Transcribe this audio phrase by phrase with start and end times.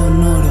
[0.00, 0.49] Sonoro.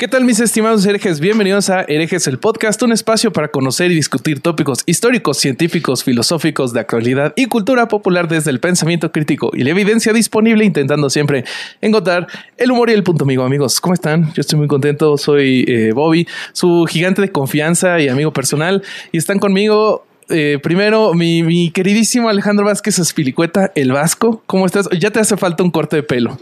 [0.00, 1.20] ¿Qué tal mis estimados herejes?
[1.20, 6.72] Bienvenidos a Herejes el Podcast, un espacio para conocer y discutir tópicos históricos, científicos, filosóficos,
[6.72, 11.44] de actualidad y cultura popular desde el pensamiento crítico y la evidencia disponible, intentando siempre
[11.82, 13.44] encontrar el humor y el punto amigo.
[13.44, 14.32] Amigos, ¿cómo están?
[14.32, 19.18] Yo estoy muy contento, soy eh, Bobby, su gigante de confianza y amigo personal, y
[19.18, 24.42] están conmigo eh, primero, mi, mi, queridísimo Alejandro Vázquez Espilicueta, el Vasco.
[24.46, 24.88] ¿Cómo estás?
[24.98, 26.38] Ya te hace falta un corte de pelo.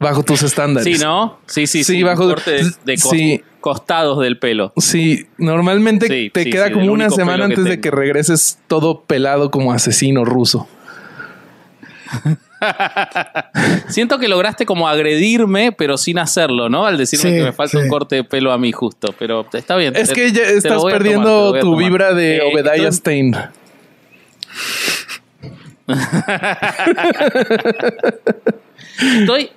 [0.00, 0.96] Bajo tus estándares.
[0.98, 1.38] Sí, ¿no?
[1.46, 2.02] Sí, sí, sí.
[2.04, 3.42] bajo corte de, de sí.
[3.60, 4.72] costados del pelo.
[4.76, 8.58] Sí, normalmente Sí, te sí, queda sí, como una semana que antes de que regreses
[8.68, 10.68] todo pelado como asesino ruso.
[13.88, 16.86] Siento que lograste como agredirme, pero sin hacerlo, ¿no?
[16.86, 17.84] Al decirme Sí, que me falta sí.
[17.84, 19.14] un corte de pelo a mí justo.
[19.18, 19.94] Pero está bien.
[19.96, 23.34] Es te- que ya estás tomar, perdiendo tu vibra de Eh, Obadiah Stein.
[29.20, 29.50] Estoy,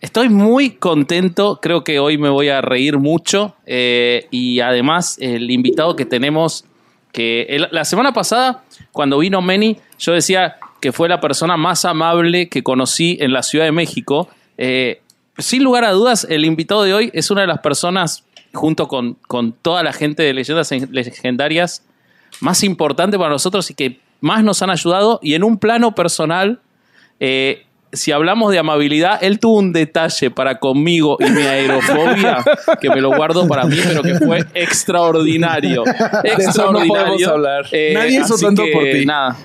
[0.00, 1.58] estoy muy contento.
[1.60, 3.54] Creo que hoy me voy a reír mucho.
[3.66, 6.64] eh, y además, el invitado que tenemos,
[7.12, 12.48] que la semana pasada, cuando vino Meni, yo decía que fue la persona más amable
[12.48, 14.28] que conocí en la Ciudad de México.
[14.58, 15.00] Eh,
[15.38, 19.14] sin lugar a dudas, el invitado de hoy es una de las personas, junto con,
[19.26, 21.82] con toda la gente de leyendas legendarias,
[22.40, 25.20] más importante para nosotros y que más nos han ayudado.
[25.22, 26.60] Y en un plano personal,
[27.20, 32.44] eh, si hablamos de amabilidad, él tuvo un detalle para conmigo y mi aerofobia
[32.80, 35.84] que me lo guardo para mí, pero que fue extraordinario.
[35.84, 36.94] eso no Extraordinario.
[36.94, 37.66] podemos hablar.
[37.72, 39.06] Eh, Nadie hizo tanto que, por ti.
[39.06, 39.36] Nada.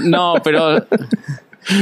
[0.00, 0.84] No, pero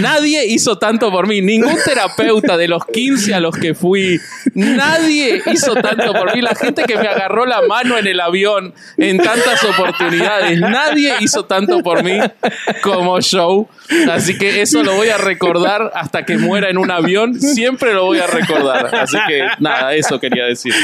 [0.00, 1.40] Nadie hizo tanto por mí.
[1.40, 4.20] Ningún terapeuta de los 15 a los que fui.
[4.54, 6.42] Nadie hizo tanto por mí.
[6.42, 10.60] La gente que me agarró la mano en el avión en tantas oportunidades.
[10.60, 12.18] Nadie hizo tanto por mí
[12.82, 13.66] como Joe.
[14.10, 17.40] Así que eso lo voy a recordar hasta que muera en un avión.
[17.40, 18.94] Siempre lo voy a recordar.
[18.94, 20.74] Así que nada, eso quería decir.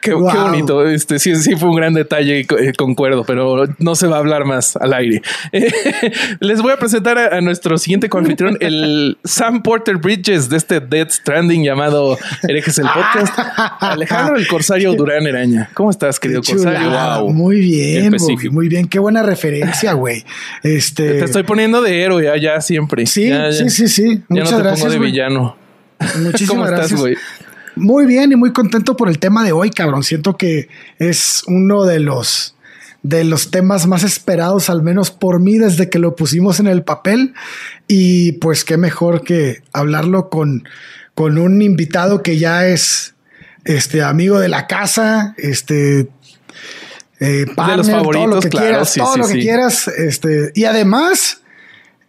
[0.00, 0.30] Qué, Wow.
[0.32, 0.88] qué bonito.
[0.88, 4.44] Este sí, sí fue un gran detalle, eh, concuerdo, pero no se va a hablar
[4.44, 5.22] más al aire.
[6.40, 10.80] Les voy a presentar a, a nuestro siguiente coanfitrión, el Sam Porter Bridges de este
[10.80, 13.38] Dead Stranding llamado Herejes el Podcast.
[13.80, 15.70] Alejandro el Corsario Durán Eraña.
[15.74, 16.90] ¿Cómo estás, querido Corsario?
[16.90, 17.32] Wow.
[17.32, 18.12] Muy bien.
[18.18, 18.86] Bobby, muy bien.
[18.88, 20.24] Qué buena referencia, güey.
[20.62, 21.14] Este.
[21.18, 23.06] Te estoy poniendo de héroe allá siempre.
[23.06, 24.14] Sí, Ya- ya- sí, sí, sí.
[24.16, 24.80] Ya Muchas no te gracias.
[24.80, 25.56] pongo de villano.
[26.22, 27.00] Muchísimas ¿Cómo estás, gracias.
[27.00, 27.16] güey?
[27.76, 30.02] Muy bien y muy contento por el tema de hoy, cabrón.
[30.04, 30.68] Siento que
[30.98, 32.56] es uno de los
[33.04, 36.82] de los temas más esperados, al menos por mí, desde que lo pusimos en el
[36.82, 37.34] papel.
[37.86, 40.64] Y pues qué mejor que hablarlo con,
[41.14, 43.14] con un invitado que ya es
[43.64, 46.08] este amigo de la casa, este
[47.20, 49.40] eh, partner, los todo lo favoritos, que claro, quieras, sí, todo sí, lo que sí.
[49.40, 49.88] quieras.
[49.88, 51.42] Este, y además,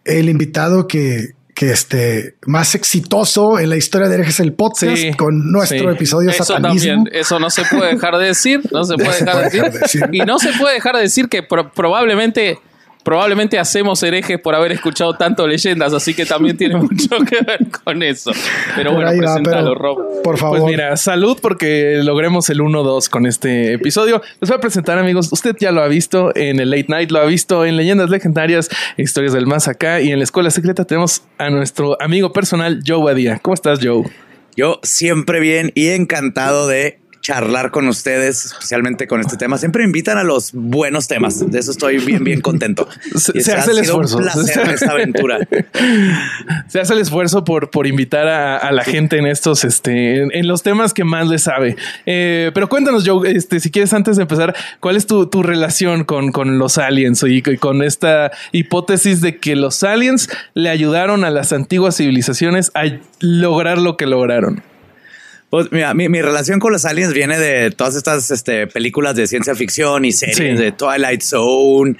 [0.06, 5.14] el invitado que, que este más exitoso en la historia de Herejes el Podcast Sí,
[5.14, 5.96] con nuestro sí.
[5.96, 6.92] episodio Eso Satanismo.
[6.96, 9.50] también, eso no se puede dejar de decir, no se puede se dejar de puede
[9.62, 10.00] dejar de decir.
[10.02, 10.14] decir.
[10.14, 12.58] Y no se puede dejar de decir que pro- probablemente,
[13.06, 17.60] probablemente hacemos herejes por haber escuchado tanto leyendas, así que también tiene mucho que ver
[17.84, 18.32] con eso.
[18.74, 20.22] Pero Por bueno, va, preséntalo, pero, Rob.
[20.24, 20.58] Por favor.
[20.58, 24.22] Pues mira, salud porque logremos el 1-2 con este episodio.
[24.40, 25.32] Les voy a presentar, amigos.
[25.32, 28.70] Usted ya lo ha visto en el Late Night, lo ha visto en Leyendas Legendarias,
[28.96, 33.04] Historias del Más Acá y en la Escuela Secreta tenemos a nuestro amigo personal, Joe
[33.04, 33.38] Badía.
[33.38, 34.02] ¿Cómo estás, Joe?
[34.56, 39.58] Yo siempre bien y encantado de charlar con ustedes, especialmente con este tema.
[39.58, 41.50] Siempre invitan a los buenos temas.
[41.50, 42.88] De eso estoy bien, bien contento.
[43.16, 44.18] Se- ha hace el esfuerzo.
[44.18, 45.40] Un placer esta aventura.
[46.68, 50.30] Se hace el esfuerzo por, por invitar a, a la gente en estos, este, en,
[50.32, 51.74] en los temas que más le sabe.
[52.06, 56.04] Eh, pero cuéntanos, Joe, este, si quieres, antes de empezar, ¿cuál es tu, tu relación
[56.04, 61.24] con, con los aliens y, y con esta hipótesis de que los aliens le ayudaron
[61.24, 62.84] a las antiguas civilizaciones a
[63.18, 64.62] lograr lo que lograron?
[65.48, 69.26] Pues mira, mi, mi relación con los aliens viene de todas estas este, películas de
[69.28, 70.44] ciencia ficción y series Sí.
[70.62, 71.96] de Twilight Zone,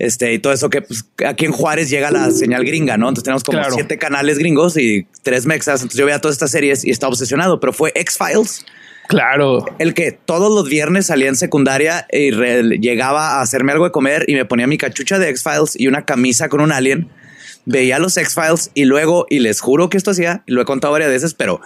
[0.00, 3.08] este, y todo eso que pues, aquí en Juárez llega la señal gringa, ¿no?
[3.08, 3.74] Entonces tenemos como Claro.
[3.74, 5.82] siete canales gringos y tres mexas.
[5.82, 8.66] Entonces yo veía todas estas series y estaba obsesionado, pero fue X-Files.
[9.08, 9.64] Claro.
[9.78, 12.30] El que todos los viernes salía en secundaria y
[12.80, 16.04] llegaba a hacerme algo de comer y me ponía mi cachucha de X-Files y una
[16.04, 17.08] camisa con un alien.
[17.66, 20.92] Veía los X-Files y luego, y les juro que esto hacía, y lo he contado
[20.92, 21.60] varias veces, pero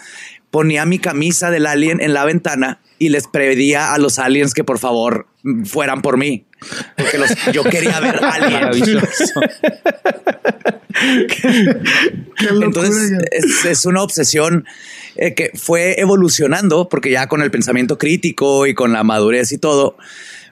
[0.55, 4.63] ponía mi camisa del alien en la ventana y les pedía a los aliens que
[4.63, 5.27] por favor
[5.65, 6.47] fueran por mí.
[6.97, 9.33] Porque los, yo quería ver aliens.
[12.63, 14.65] Entonces es, es, una obsesión
[15.17, 19.59] eh, que fue evolucionando porque ya con el pensamiento crítico y con la madurez y
[19.59, 19.97] todo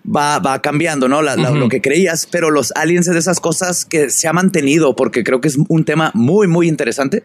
[0.04, 1.22] va, va cambiando, ¿no?
[1.22, 4.32] La, la, Lo que creías, pero los aliens es de esas cosas que se ha
[4.32, 7.22] mantenido porque creo que es un tema muy, muy interesante.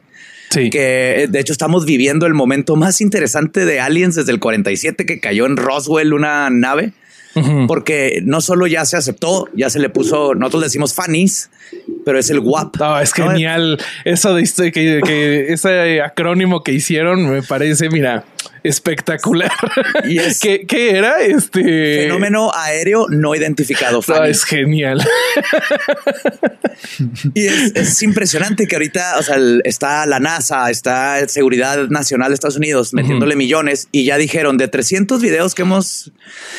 [0.50, 0.70] Sí.
[0.70, 5.06] Que eh, de hecho estamos viviendo el momento más interesante de aliens desde el 47
[5.06, 6.94] que cayó en Roswell una nave.
[7.68, 11.52] Porque no solo ya se aceptó, ya se le puso, nosotros decimos Fanny's,
[12.06, 12.78] pero es el WAP.
[12.78, 13.78] No, es genial.
[14.06, 18.24] Eso de este, que, que ese acrónimo que hicieron me parece, mira,
[18.64, 19.52] espectacular.
[20.06, 21.22] Y es ¿Qué, ¿Qué, era?
[21.22, 24.02] Este fenómeno aéreo no identificado.
[24.08, 25.06] No, es genial.
[27.34, 32.36] y es, es, impresionante que ahorita, o sea, está la NASA, está Seguridad Nacional de
[32.36, 33.40] Estados Unidos metiéndole uh -huh.
[33.40, 36.12] millones y ya dijeron de 300 videos que hemos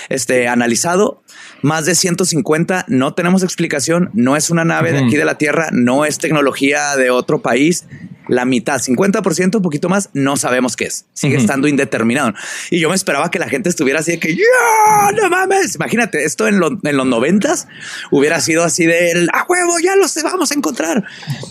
[0.08, 1.22] este, analizado,
[1.62, 4.98] más de 150 no tenemos explicación, no es una nave uh -huh.
[5.00, 7.84] de aquí de la Tierra, no es tecnología de otro país
[8.28, 11.06] la mitad, 50%, un poquito más, no sabemos qué es.
[11.12, 11.42] Sigue uh -huh.
[11.42, 12.34] estando indeterminado.
[12.70, 15.12] Y yo me esperaba que la gente estuviera así de que, ¡Ya!
[15.20, 15.74] no mames.
[15.74, 17.66] Imagínate, esto en, lo, en los noventas
[18.10, 21.04] hubiera sido así de, a huevo, ya los vamos a encontrar.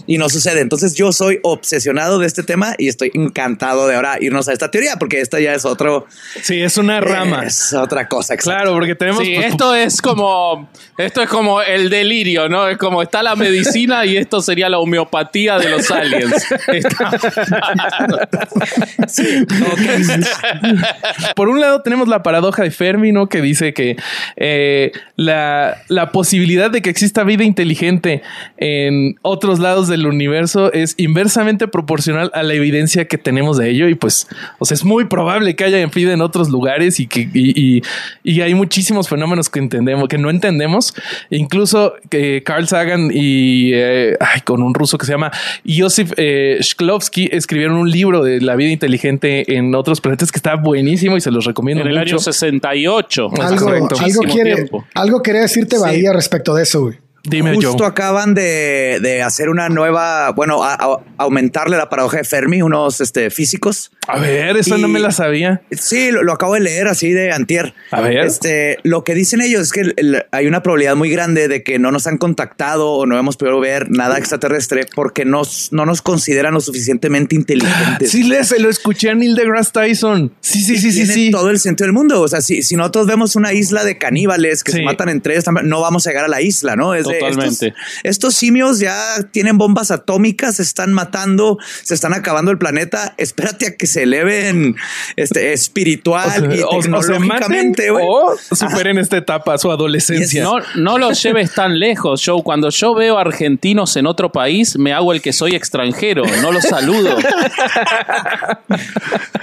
[0.05, 0.61] Y no sucede.
[0.61, 4.71] Entonces yo soy obsesionado de este tema y estoy encantado de ahora irnos a esta
[4.71, 6.05] teoría, porque esta ya es otro.
[6.41, 7.43] Sí, es una rama.
[7.45, 8.33] Es otra cosa.
[8.33, 8.57] Exacto.
[8.57, 9.23] Claro, porque tenemos.
[9.23, 12.67] Sí, pues, esto es como, esto es como el delirio, ¿no?
[12.67, 16.45] Es como está la medicina y esto sería la homeopatía de los aliens.
[16.67, 16.81] okay.
[21.35, 23.27] Por un lado tenemos la paradoja de Fermi, ¿no?
[23.27, 23.97] Que dice que
[24.35, 28.23] eh, la, la, posibilidad de que exista vida inteligente
[28.57, 33.87] en otros lados del universo es inversamente proporcional a la evidencia que tenemos de ello
[33.87, 34.27] y pues,
[34.59, 37.81] o sea, es muy probable que haya vida en otros lugares y que y,
[38.23, 40.93] y, hay muchísimos fenómenos que entendemos, que no entendemos.
[41.29, 45.31] Incluso que Carl Sagan y eh, con un ruso que se llama
[45.67, 50.55] Joseph eh, Shklovsky escribieron un libro de la vida inteligente en otros planetas que está
[50.55, 52.15] buenísimo y se los recomiendo en el mucho.
[52.15, 53.29] año 68.
[53.41, 56.15] Algo, algo, quiere, algo quería decirte, Bahía, sí.
[56.15, 57.06] respecto de eso, güey.
[57.29, 62.23] Dime, Justo acaban de, de, hacer una nueva, bueno, a, a, aumentarle la paradoja de
[62.23, 63.91] Fermi, unos este, físicos.
[64.07, 65.61] A ver, eso y, no me la sabía.
[65.71, 67.73] Sí, lo, lo, acabo de leer así de antier.
[67.91, 68.19] A ver.
[68.19, 71.63] Este, lo que dicen ellos es que el, el, hay una probabilidad muy grande de
[71.63, 75.85] que no nos han contactado o no hemos podido ver nada extraterrestre porque nos, no
[75.85, 78.11] nos consideran lo suficientemente inteligentes.
[78.11, 80.33] Sí, le, se lo escuché a Neil deGrasse Tyson.
[80.39, 81.31] Sí, sí, sí, sí, sí.
[81.31, 82.21] Todo el sentido del mundo.
[82.21, 84.77] O sea, si, si nosotros vemos una isla de caníbales que sí.
[84.77, 86.95] se matan entre ellos, no vamos a llegar a la isla, ¿no?
[86.95, 87.67] Es de, Totalmente.
[87.67, 88.97] Estos, estos, simios ya
[89.31, 93.15] tienen bombas atómicas, se están matando, se están acabando el planeta.
[93.17, 94.75] Espérate a que se eleven
[95.15, 97.89] este, espiritual o sea, y tecnológicamente.
[97.91, 99.03] O, o superen Ajá.
[99.03, 100.43] esta etapa, su adolescencia.
[100.43, 102.43] No, no lo lleves tan lejos, Joe.
[102.43, 106.63] Cuando yo veo argentinos en otro país, me hago el que soy extranjero, no los
[106.63, 107.17] saludo.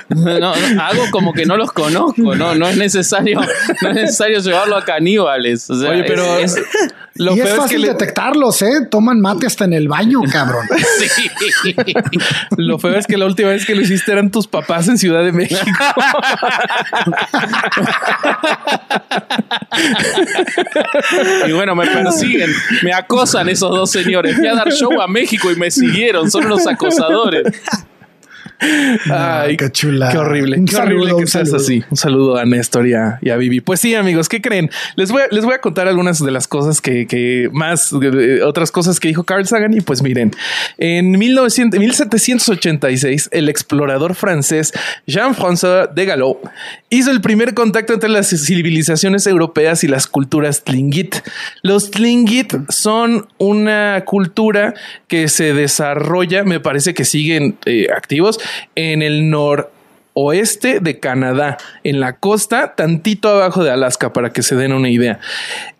[0.08, 3.40] no, no, hago como que no los conozco, no, no es necesario,
[3.82, 5.68] no es necesario llevarlo a caníbales.
[5.70, 6.64] O sea, Oye, pero es, es,
[7.14, 7.92] lo y es fácil es que le...
[7.92, 8.86] detectarlos, ¿eh?
[8.90, 10.66] Toman mate hasta en el baño, cabrón.
[10.98, 11.74] sí.
[12.56, 15.24] lo feo es que la última vez que lo hiciste eran tus papás en Ciudad
[15.24, 15.60] de México.
[21.46, 22.50] y bueno, me persiguen,
[22.82, 24.36] me acosan esos dos señores.
[24.36, 27.44] Fui a dar show a México y me siguieron, son los acosadores.
[29.10, 30.10] Ay, qué chula.
[30.10, 30.58] Qué horrible.
[30.58, 31.82] Un qué saludo, horrible que seas así.
[31.90, 33.60] Un saludo a Néstor y a, y a, Vivi.
[33.60, 34.70] Pues sí, amigos, ¿qué creen?
[34.96, 37.92] Les voy a, les voy a contar algunas de las cosas que, que más,
[38.44, 39.74] otras cosas que dijo Carl Sagan.
[39.74, 40.32] Y pues miren,
[40.78, 44.72] en 1900, 1786, el explorador francés
[45.06, 46.38] Jean-François de Gallo
[46.90, 51.16] hizo el primer contacto entre las civilizaciones europeas y las culturas Tlingit.
[51.62, 54.74] Los Tlingit son una cultura
[55.08, 58.38] que se desarrolla, me parece que siguen eh, activos
[58.75, 64.56] en el noroeste de Canadá, en la costa, tantito abajo de Alaska, para que se
[64.56, 65.20] den una idea.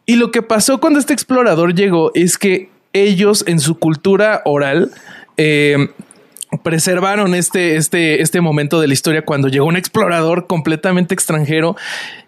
[0.07, 4.93] Y lo que pasó cuando este explorador llegó es que ellos en su cultura oral
[5.37, 5.88] eh,
[6.62, 11.76] preservaron este, este, este momento de la historia cuando llegó un explorador completamente extranjero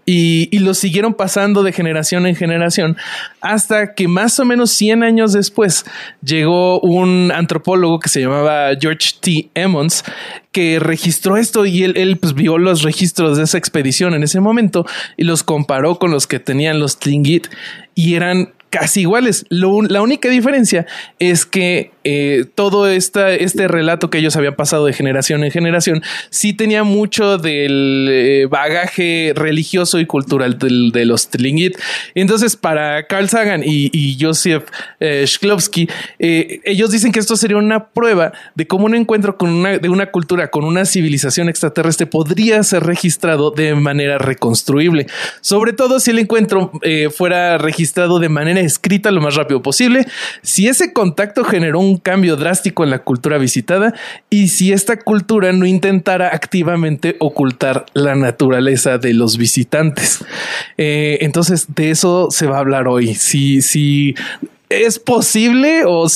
[0.08, 2.96] y, lo siguieron pasando de generación en generación
[3.40, 5.84] hasta que más o menos 100 años después
[6.24, 9.48] llegó un antropólogo que se llamaba George T.
[9.54, 10.04] Emmons
[10.52, 14.40] que registró esto y él, él pues, vio los registros de esa expedición en ese
[14.40, 17.48] momento y los comparó con los que tenían los Tlingit
[17.94, 19.46] y eran casi iguales.
[19.48, 20.86] Lo, la única diferencia
[21.18, 26.52] es que eh, todo este relato que ellos habían pasado de generación en generación sí
[26.52, 31.76] tenía mucho del eh, bagaje religioso y cultural de los Tlingit.
[32.14, 34.64] Entonces, para Carl Sagan y, y Joseph
[35.00, 35.88] eh, Shklovsky,
[36.20, 40.12] eh, ellos dicen que esto sería una prueba de cómo un encuentro con de una
[40.12, 45.06] cultura, con una civilización extraterrestre podría ser registrado de manera reconstruible.
[45.40, 46.70] Sobre todo si el encuentro
[47.10, 50.06] fuera registrado de manera escrita lo más rápido posible,
[50.42, 53.94] si ese contacto generó un cambio drástico en la cultura visitada
[54.30, 60.24] y si esta cultura no intentara activamente ocultar la naturaleza de los visitantes.
[60.78, 63.14] Eh, entonces, de eso se va a hablar hoy.
[63.14, 64.14] Si, si
[64.68, 66.08] ¿Es posible o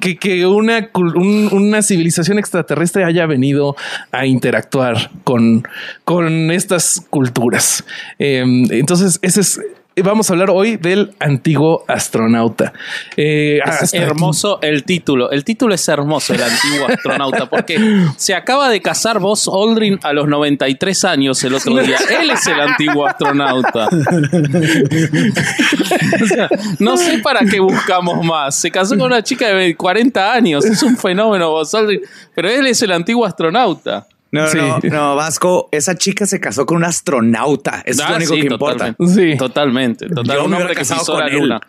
[0.00, 3.76] que, que una, un- una civilización extraterrestre haya venido
[4.10, 5.62] a interactuar con,
[6.04, 7.84] con estas culturas?
[8.18, 9.60] Eh, entonces, ese es.
[10.02, 12.72] Vamos a hablar hoy del antiguo astronauta.
[13.16, 15.30] Eh, Es hasta hermoso el título.
[15.30, 17.78] El título es hermoso, el antiguo astronauta, porque
[18.16, 21.98] se acaba de casar Buzz Aldrin a los 93 años el otro día.
[22.20, 23.88] Él es el antiguo astronauta.
[26.22, 28.54] O sea, no sé para qué buscamos más.
[28.56, 30.64] Se casó con una chica de 40 años.
[30.64, 32.00] Es un fenómeno Buzz Aldrin,
[32.34, 34.06] pero él es el antiguo astronauta.
[34.32, 34.58] No, Sí.
[34.58, 37.82] no, no, Vasco, esa chica se casó con un astronauta.
[37.84, 38.92] Eso es lo Ah, único sí, que importa.
[38.94, 39.32] Totalmente.
[39.32, 39.36] Sí.
[39.38, 40.08] Totalmente.
[40.08, 41.34] total- Yo me un hubiera hombre que casado pisó con la él.
[41.38, 41.60] luna.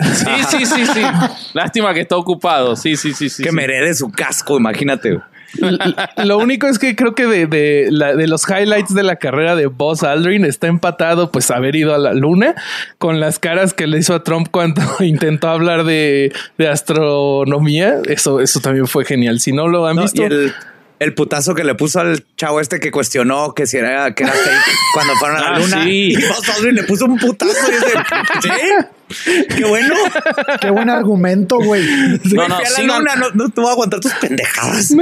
[0.00, 1.00] Sí, sí, sí, sí.
[1.54, 2.76] Lástima que está ocupado.
[2.76, 3.42] Sí, sí, sí, sí.
[3.42, 3.54] que sí.
[3.56, 5.18] me herede su casco, imagínate.
[6.24, 9.56] Lo único es que creo que de, de, la- de los highlights de la carrera
[9.56, 12.54] de Buzz Aldrin está empatado, pues haber ido a la luna
[12.98, 17.96] con las caras que le hizo a Trump cuando intentó hablar de, de astronomía.
[18.06, 19.40] Eso, eso también fue genial.
[19.40, 20.54] Si no lo han No, visto, y el,
[21.00, 24.32] el putazo que le puso al chavo este que cuestionó que si era, que era
[24.32, 25.82] fake cuando fueron a la Ah, luna.
[25.82, 26.14] sí.
[26.14, 27.88] Y le puso un putazo y ese,
[28.42, 28.50] ¿sí?
[29.56, 29.94] Qué bueno.
[30.60, 31.84] Qué buen argumento, güey.
[32.32, 34.94] No, no, Fui a la sigan- luna, no, no te voy a aguantar tus pendejadas.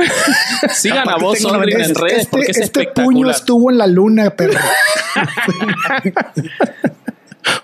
[0.72, 1.48] Sigan a 90.
[1.66, 4.58] en redes Este, porque es este puño estuvo en la luna, perro.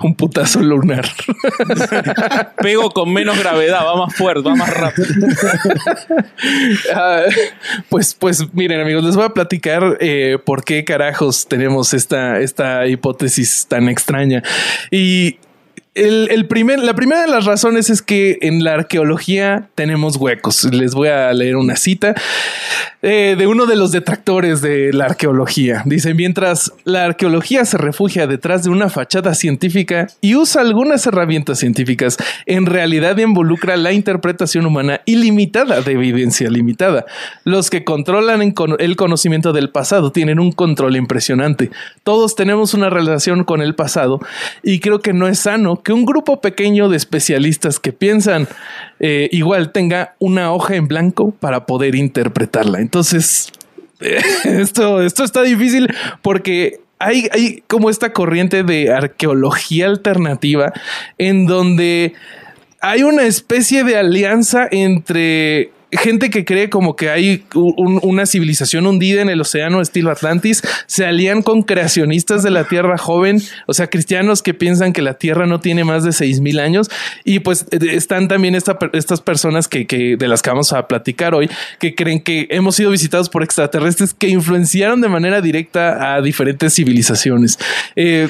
[0.01, 1.09] un putazo lunar.
[2.63, 5.09] Pego con menos gravedad, va más fuerte, va más rápido.
[6.95, 7.23] Ah,
[7.89, 12.87] pues, pues miren, amigos, les voy a platicar eh, por qué carajos tenemos esta, esta
[12.87, 14.43] hipótesis tan extraña.
[14.91, 15.39] Y
[15.95, 20.65] el, primer, la primera de las razones es que en la arqueología tenemos huecos.
[20.73, 22.15] Les voy a leer una cita
[23.07, 25.83] eh, de uno de los detractores de la arqueología.
[25.85, 31.61] Dice, mientras la arqueología se refugia detrás de una fachada científica y usa algunas herramientas
[31.61, 37.05] científicas, en realidad involucra la interpretación humana ilimitada de evidencia limitada.
[37.45, 41.71] Los que controlan el conocimiento del pasado tienen un control impresionante.
[42.03, 44.19] Todos tenemos una relación con el pasado
[44.65, 48.49] y creo que no es sano que un grupo pequeño de especialistas que piensan
[48.99, 52.81] eh, igual tenga una hoja en blanco para poder interpretarla.
[52.81, 53.53] Entonces,
[54.45, 55.89] esto, esto está difícil
[56.23, 60.73] porque hay, hay como esta corriente de arqueología alternativa
[61.19, 62.15] en donde
[62.81, 68.87] hay una especie de alianza entre gente que cree como que hay un- una civilización
[68.87, 73.75] hundida en el océano estilo Atlantis, se alían con creacionistas de la Tierra joven, o
[73.75, 76.91] sea, cristianos que piensan que la Tierra no tiene más de seis mil años
[77.25, 79.85] y pues eh, están también esta- estas personas que,
[80.19, 81.49] de las que vamos a platicar hoy,
[81.79, 86.75] que creen que hemos sido visitados por extraterrestres que influenciaron de manera directa a diferentes
[86.75, 87.59] civilizaciones.
[87.97, 88.29] Eh,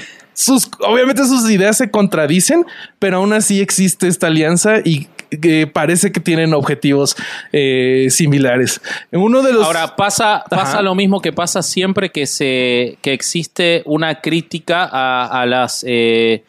[0.80, 2.64] obviamente sus ideas se contradicen,
[2.99, 5.06] pero aún así existe esta alianza y
[5.40, 7.16] que parece que tienen objetivos
[7.52, 8.80] eh, similares.
[9.12, 10.82] Uno de los Ahora pasa, pasa Ajá.
[10.82, 16.44] lo mismo que pasa siempre que se que existe una crítica a, a las eh,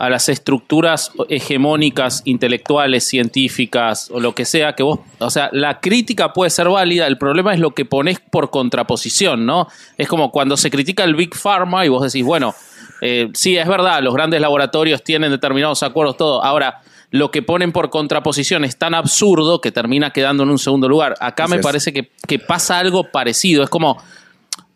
[0.00, 5.78] a las estructuras hegemónicas, intelectuales, científicas o lo que sea que vos, o sea, la
[5.80, 9.68] crítica puede ser válida, el problema es lo que pones por contraposición, ¿no?
[9.98, 12.54] Es como cuando se critica el Big Pharma y vos decís, bueno,
[13.02, 16.42] eh, sí, es verdad, los grandes laboratorios tienen determinados acuerdos, todo.
[16.42, 16.80] Ahora,
[17.10, 21.16] lo que ponen por contraposición es tan absurdo que termina quedando en un segundo lugar.
[21.20, 21.62] Acá Así me es.
[21.66, 23.62] parece que, que pasa algo parecido.
[23.64, 24.00] Es como,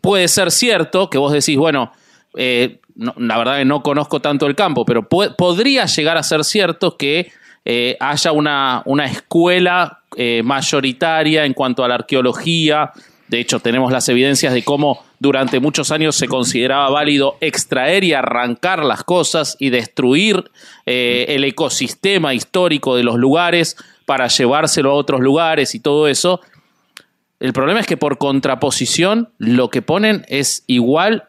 [0.00, 1.92] puede ser cierto que vos decís, bueno,
[2.36, 6.44] eh, no- la verdad que no conozco tanto el campo, pero podría llegar a ser
[6.44, 7.30] cierto que
[7.64, 12.90] eh, haya una, una escuela eh, mayoritaria en cuanto a la arqueología.
[13.28, 18.12] De hecho, tenemos las evidencias de cómo durante muchos años se consideraba válido extraer y
[18.12, 20.50] arrancar las cosas y destruir
[20.84, 26.42] eh, el ecosistema histórico de los lugares para llevárselo a otros lugares y todo eso.
[27.40, 31.28] El problema es que por contraposición lo que ponen es igual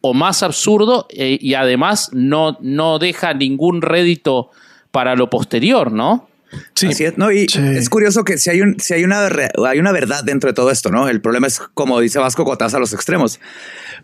[0.00, 4.48] o más absurdo eh, y además no, no deja ningún rédito
[4.92, 6.26] para lo posterior, ¿no?
[6.74, 6.88] Sí.
[6.88, 7.32] Así es, ¿no?
[7.32, 7.60] Y Sí.
[7.60, 9.28] es curioso que si hay, un, si hay, una,
[9.66, 11.08] hay una verdad dentro de todo esto, ¿no?
[11.08, 13.40] El problema es, como dice Vasco, cotas a los extremos.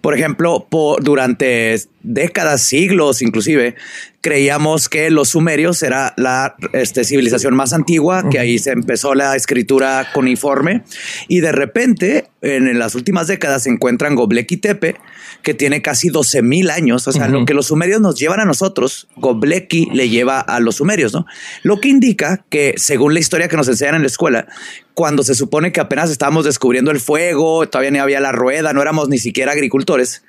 [0.01, 3.77] Por ejemplo, por, durante décadas, siglos inclusive,
[4.23, 9.35] creíamos que los sumerios era la este, civilización más antigua, que ahí se empezó la
[9.35, 10.85] escritura cuneiforme
[11.27, 14.95] y de repente en las últimas décadas se encuentran Göbekli Tepe,
[15.43, 17.07] que tiene casi 12 mil años.
[17.09, 20.77] O sea, lo que los sumerios nos llevan a nosotros, Göbekli le lleva a los
[20.77, 21.27] sumerios, ¿no?
[21.65, 24.47] Lo que indica que, según la historia que nos enseñan en la escuela,
[24.95, 28.83] cuando se supone que apenas estábamos descubriendo el fuego, todavía ni había la rueda, no
[28.83, 30.23] éramos ni siquiera agricultores,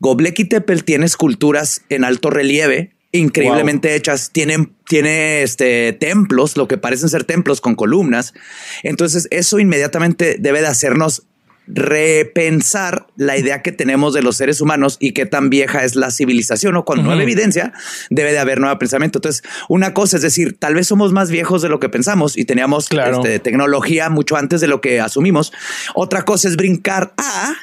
[0.00, 6.78] Göbekli Tepe tiene esculturas en alto relieve increíblemente hechas, tienen, tiene este templos, lo que
[6.78, 8.34] parecen ser templos con columnas.
[8.82, 11.24] Entonces, eso inmediatamente debe de hacernos
[11.72, 16.10] repensar la idea que tenemos de los seres humanos y qué tan vieja es la
[16.10, 17.72] civilización o no hay evidencia
[18.08, 19.18] debe de haber nuevo pensamiento.
[19.18, 22.44] Entonces, una cosa es decir, tal vez somos más viejos de lo que pensamos y
[22.44, 23.16] teníamos Claro.
[23.16, 25.52] este, tecnología mucho antes de lo que asumimos.
[25.94, 27.54] Otra cosa es brincar a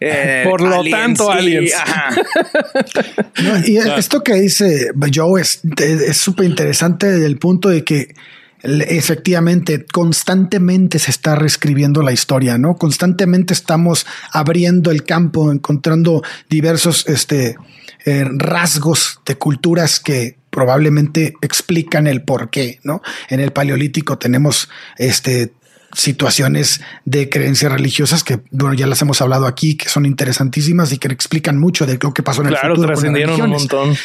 [0.00, 1.74] eh, Por lo tanto, y- aliens.
[1.74, 2.10] ajá.
[3.42, 8.14] No, y esto que dice Joe es es súper interesante desde el punto de que
[8.62, 12.76] efectivamente constantemente se está reescribiendo la historia, ¿no?
[12.76, 17.56] Constantemente estamos abriendo el campo, encontrando diversos este,
[18.04, 23.02] eh, rasgos de culturas que probablemente explican el por qué, ¿no?
[23.28, 25.52] En el paleolítico tenemos este
[25.96, 30.98] situaciones de creencias religiosas que bueno ya las hemos hablado aquí que son interesantísimas y
[30.98, 33.50] que explican mucho de lo que pasó en el Claro, futuro con las trascendieron un
[33.50, 33.96] montón.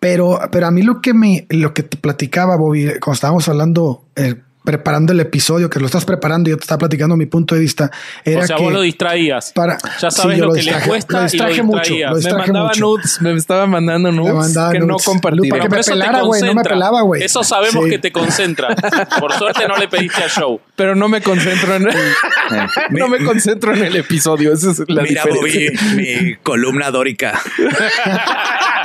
[0.00, 4.04] Pero, pero a mí lo que me, lo que te platicaba, Bobby, cuando estábamos hablando,
[4.16, 7.54] eh, preparando el episodio, que lo estás preparando, y yo te estaba platicando mi punto
[7.54, 7.90] de vista,
[8.24, 9.52] era o sea, que vos lo distraías.
[9.52, 12.32] para, ya sabes Sí, lo, que distraje- le cuesta lo y distraje lo mucho, Me
[12.32, 12.80] mandaba mucho.
[12.80, 15.04] nudes, me estaba mandando nudes mandaba que no nudes.
[15.04, 15.50] compartía.
[15.50, 16.72] Para que me Pero eso te pelara, güey, no me concentra.
[16.74, 17.22] pelaba, güey.
[17.22, 17.90] Eso sabemos Sí.
[17.90, 18.74] que te concentra.
[19.20, 20.60] Por suerte no le pediste a Show.
[20.76, 21.88] Pero no me concentro en
[22.90, 24.52] no me concentro en el episodio.
[24.52, 25.70] Esa es la Mira, diferencia.
[25.90, 27.40] Bobby, mi columna dórica.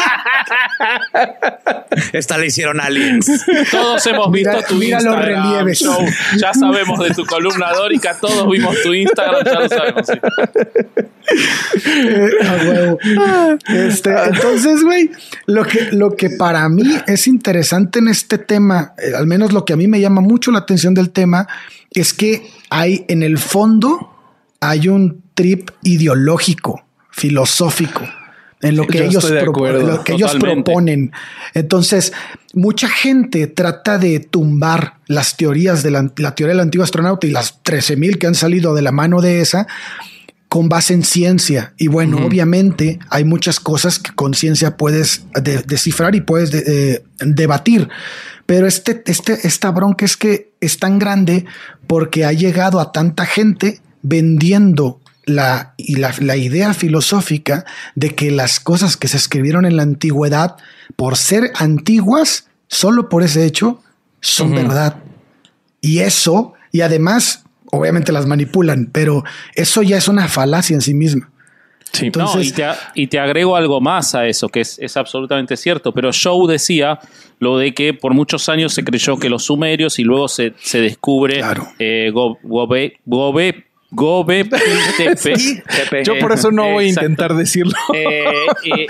[2.13, 3.25] Esta la hicieron aliens.
[3.71, 5.79] Todos hemos Mira- visto tu mira los Instagram, relieves.
[5.79, 6.05] Show.
[6.37, 8.15] Ya sabemos de tu columna dórica.
[8.19, 9.43] Todos vimos tu Instagram.
[9.45, 10.07] Ya lo sabemos.
[10.07, 10.13] sí.
[11.85, 12.97] Eh, a huevo.
[13.67, 15.11] Este, entonces, güey,
[15.45, 19.65] lo que, lo que para mí es interesante en este tema, eh, al menos lo
[19.65, 21.47] que a mí me llama mucho la atención del tema,
[21.91, 24.13] es que hay en el fondo
[24.61, 28.01] hay un trip ideológico, filosófico.
[28.61, 30.31] En lo que Yo ellos, acuerdo, lo que ellos
[30.65, 31.11] proponen.
[31.53, 32.11] Entonces,
[32.53, 37.31] mucha gente trata de tumbar las teorías de la, la teoría del antiguo astronauta y
[37.31, 39.67] las 13.000 que han salido de la mano de esa
[40.49, 41.73] con base en ciencia.
[41.77, 46.63] Y bueno, obviamente hay muchas cosas que con ciencia puedes de- descifrar y puedes de-
[46.93, 47.89] eh, debatir.
[48.45, 51.45] Pero este, este, esta bronca es que es tan grande
[51.85, 58.31] porque ha llegado a tanta gente vendiendo la, y la, la idea filosófica de que
[58.31, 60.55] las cosas que se escribieron en la antigüedad,
[60.95, 63.83] por ser antiguas, solo por ese hecho,
[64.21, 64.95] son verdad.
[65.81, 70.93] Y eso, y además, obviamente las manipulan, pero eso ya es una falacia en sí
[70.95, 71.29] misma.
[71.93, 72.01] Sí.
[72.03, 75.55] No, Entonces- y te, y te agrego algo más a eso, que es, es absolutamente
[75.55, 75.93] cierto.
[75.93, 76.99] Pero Show decía
[77.39, 80.81] lo de que por muchos años se creyó que los sumerios y luego se, se
[80.81, 81.67] descubre Claro.
[81.79, 84.49] eh, Go- Gobe, Gobe, Gobe.
[86.03, 87.73] Yo por eso no voy a intentar decirlo.
[87.93, 88.23] Eh,
[88.65, 88.87] eh,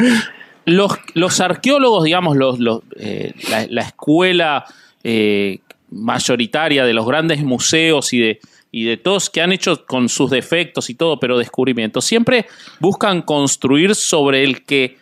[0.66, 4.66] los, los arqueólogos, digamos, los, los, eh, la, la escuela
[5.04, 5.60] eh,
[5.92, 8.40] mayoritaria de los grandes museos y de,
[8.72, 12.48] y de todos que han hecho con sus defectos y todo, pero descubrimientos, siempre
[12.80, 14.98] buscan construir sobre el que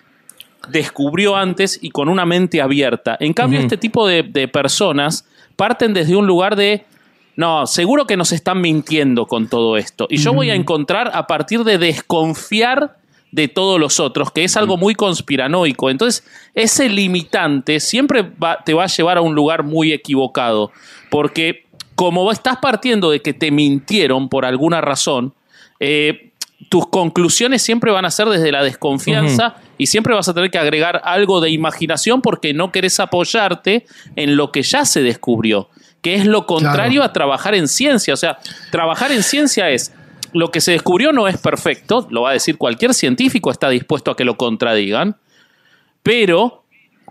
[0.70, 3.18] descubrió antes y con una mente abierta.
[3.20, 6.86] En cambio, este tipo de, de personas parten desde un lugar de,
[7.38, 10.08] no, seguro que nos están mintiendo con todo esto.
[10.10, 12.98] Y yo voy a encontrar a partir de desconfiar
[13.32, 15.90] de todos los otros, que es algo muy conspiranoico.
[15.90, 20.72] Entonces, ese limitante siempre va- te va a llevar a un lugar muy equivocado,
[21.10, 25.34] porque como estás partiendo de que te mintieron por alguna razón,
[25.82, 26.32] eh,
[26.70, 30.58] tus conclusiones siempre van a ser desde la desconfianza y siempre vas a tener que
[30.58, 35.68] agregar algo de imaginación porque no querés apoyarte en lo que ya se descubrió,
[36.06, 38.14] que es lo contrario a trabajar en ciencia.
[38.14, 38.38] O sea,
[38.70, 39.92] trabajar en ciencia es
[40.34, 44.12] lo que se descubrió no es perfecto, lo va a decir cualquier científico, está dispuesto
[44.12, 45.18] a que lo contradigan,
[46.04, 46.64] pero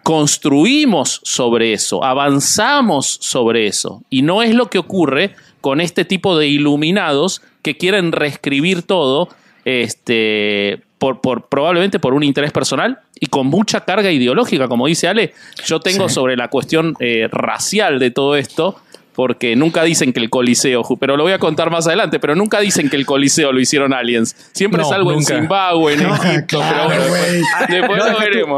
[0.05, 4.05] construimos sobre eso, avanzamos sobre eso.
[4.11, 9.29] Y no es lo que ocurre con este tipo de iluminados que quieren reescribir todo
[9.65, 15.07] este, por, por, probablemente por un interés personal y con mucha carga ideológica, como dice
[15.07, 15.35] Ale.
[15.67, 18.81] Yo tengo sobre la cuestión eh, racial de todo esto,
[19.14, 22.59] porque nunca dicen que el Coliseo, pero lo voy a contar más adelante, pero nunca
[22.61, 24.35] dicen que el Coliseo lo hicieron aliens.
[24.53, 25.35] Siempre No, es algo nunca.
[25.35, 28.11] en Zimbabue, en Egipto, claro, pero bueno, después, después No,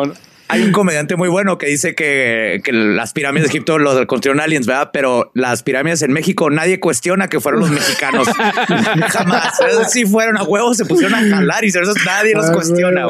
[0.04, 0.20] lo tú.
[0.48, 4.40] Hay un comediante muy bueno que dice que, que las pirámides de Egipto los construyeron
[4.40, 4.90] aliens, ¿verdad?
[4.92, 8.28] Pero las pirámides en México nadie cuestiona que fueron los mexicanos.
[9.08, 9.60] Jamás.
[9.60, 13.06] Esos sí fueron a huevos, se pusieron a jalar y eso nadie los Ah, cuestiona.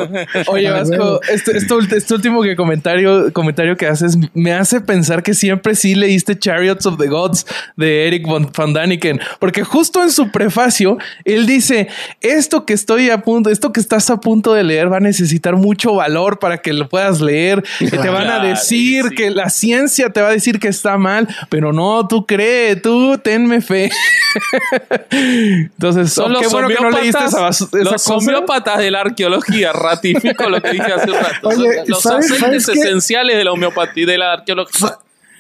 [0.47, 1.21] Oye, Ah, Vasco, huevo.
[1.31, 5.95] este, este este último que comentario, comentario que haces me hace pensar que siempre sí
[5.95, 7.47] leíste Chariots of the Gods
[7.77, 11.89] de Eric von, van Daniken, porque justo en su prefacio él dice
[12.21, 15.57] esto que estoy a punto, esto que estás a punto de leer va a necesitar
[15.57, 17.26] mucho valor para que lo puedas leer.
[17.79, 19.15] Que te van a decir sí.
[19.15, 23.19] que la ciencia te va a decir que está mal, pero no, tú cree, tú
[23.19, 23.91] tenme fe.
[25.11, 28.91] Entonces, Son qué los bueno que no leíste homeópatas, esa, bas- esa los homeópatas de
[28.91, 29.73] la arqueología.
[29.73, 31.49] Ratifico lo que dije hace un rato.
[31.49, 32.81] Oye, los ¿sabes- aceites sabes qué?
[32.81, 34.89] esenciales de la homeopatía de la arqueología.
[34.89, 34.99] Sa-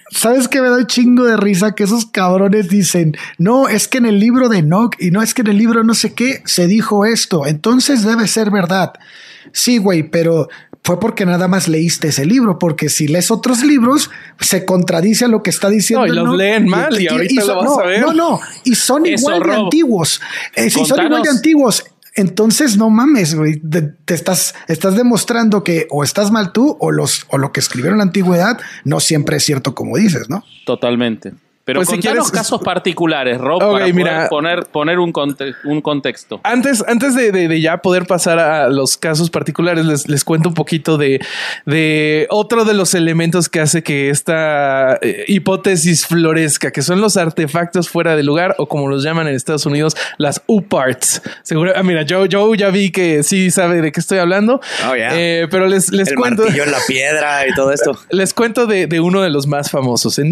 [0.09, 3.99] ¿Sabes que me da un chingo de risa que esos cabrones dicen, no, es que
[3.99, 6.43] en el libro de Enoch y no es que en el libro no sé qué
[6.45, 8.93] se dijo esto, entonces debe ser verdad.
[9.57, 10.51] Sí, güey, pero
[10.85, 15.29] fue porque nada más leíste ese libro, porque si lees otros libros, se contradice a
[15.29, 16.07] lo que está diciendo.
[16.07, 18.01] No, y los leen mal, y ahorita son- lo vas no, a ver.
[18.03, 20.21] No, no, y son Eso, igual de antiguos.
[20.55, 21.85] Eh, sí, son igual de antiguos.
[22.17, 23.57] Entonces no mames, güey.
[23.57, 27.61] Te, te estás, estás demostrando que o estás mal tú o los o lo que
[27.61, 30.45] escribieron en la antigüedad no siempre es cierto como dices, ¿no?
[30.67, 31.33] Totalmente.
[31.67, 34.29] Pero Pues si quieres- casos particulares, Rob, Ok, para poder mira.
[34.31, 36.41] poner, poner un, conte- un contexto.
[36.45, 40.49] Antes, antes de, de- de ya poder pasar a los casos particulares, les, les cuento
[40.49, 41.21] un poquito de,
[41.67, 47.17] de otro de los elementos que hace que esta eh, hipótesis florezca, que son los
[47.17, 51.21] artefactos fuera de lugar o como los llaman en Estados Unidos, las U-parts.
[51.43, 54.95] Seguro, ah, mira, Joe, Joe ya vi que sí sabe de qué estoy hablando, Oh,
[54.95, 55.11] yeah.
[55.15, 56.43] Eh, pero les, les El cuento.
[56.43, 57.99] martillo en la piedra y todo esto.
[58.11, 60.19] Les cuento de, de uno de los más famosos.
[60.21, 60.31] En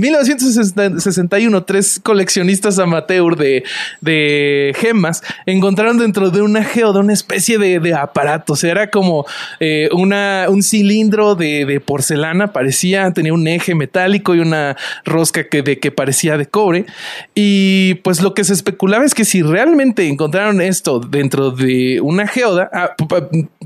[1.24, 8.54] 1961, tres coleccionistas amateur de, gemas encontraron dentro de una geoda una especie de, aparato.
[8.54, 9.26] O sea, era como
[9.60, 16.36] eh, un cilindro de, porcelana, parecía, tenía un eje metálico y una rosca que, parecía
[16.36, 16.86] de cobre.
[17.34, 22.26] Y pues lo que se especulaba es que si realmente encontraron esto dentro de una
[22.26, 22.94] geoda, ah,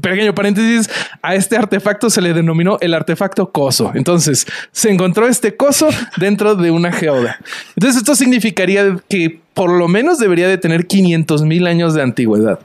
[0.00, 0.90] pequeño paréntesis,
[1.22, 3.92] a este artefacto se le denominó el artefacto coso.
[3.94, 7.38] Entonces, se encontró este coso dentro de una geoda.
[7.76, 12.61] Entonces, esto significaría que por lo menos debería de tener 500 mil años de antigüedad.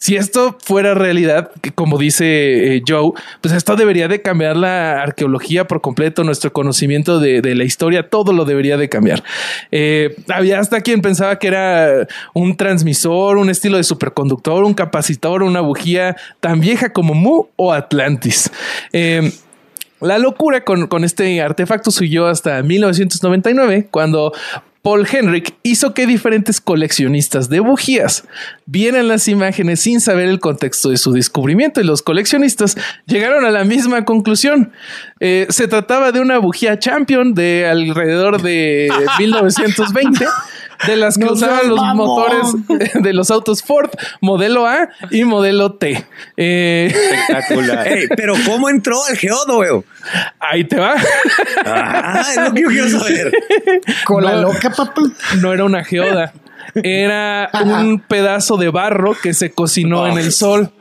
[0.00, 5.02] Si esto fuera realidad, que como dice eh, Joe, pues esto debería de cambiar la
[5.02, 9.22] arqueología por completo, nuestro conocimiento de, la historia, todo lo debería de cambiar.
[9.70, 15.44] Eh, había hasta quien pensaba que era un transmisor, un estilo de superconductor, un capacitor,
[15.44, 18.50] una bujía tan vieja como Mu o Atlantis.
[18.92, 19.30] Eh,
[20.02, 24.32] la locura con, con este artefacto siguió hasta 1999, cuando
[24.82, 28.24] Paul Henrik hizo que diferentes coleccionistas de bujías
[28.66, 33.50] vieran las imágenes sin saber el contexto de su descubrimiento y los coleccionistas llegaron a
[33.50, 34.72] la misma conclusión.
[35.20, 40.26] Eh, se trataba de una bujía Champion de alrededor de 1920.
[40.86, 42.06] De las que No usaban los mamón.
[42.08, 43.90] motores de los autos Ford,
[44.20, 46.04] modelo A y modelo T.
[46.36, 47.86] Eh, Espectacular.
[48.16, 49.70] Pero ¿cómo entró al geodo, güey?
[50.40, 50.94] ahí te va.
[51.64, 53.32] Ah, es lo que yo quiero saber.
[54.04, 54.42] Con la No.
[54.42, 55.02] loca, papá.
[55.40, 56.32] no era una geoda,
[56.74, 60.72] era un pedazo de barro que se cocinó en el sol.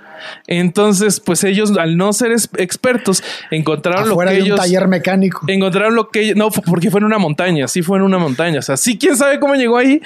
[0.47, 5.41] Entonces, pues ellos, al no ser expertos, encontraron lo que de un ellos taller mecánico.
[5.47, 8.61] encontraron lo que no porque fue en una montaña, sí fue en una montaña, o
[8.61, 10.01] sea, sí quién sabe cómo llegó ahí,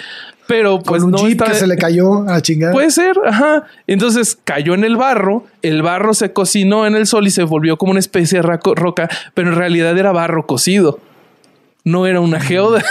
[0.47, 2.73] pero pues Con un no jeep que se le cayó a la chingada.
[2.73, 3.63] Puede ser, ajá.
[3.87, 7.77] Entonces cayó en el barro, el barro se cocinó en el sol y se volvió
[7.77, 10.99] como una especie de roca, pero en realidad era barro cocido.
[11.85, 12.83] No era una geoda.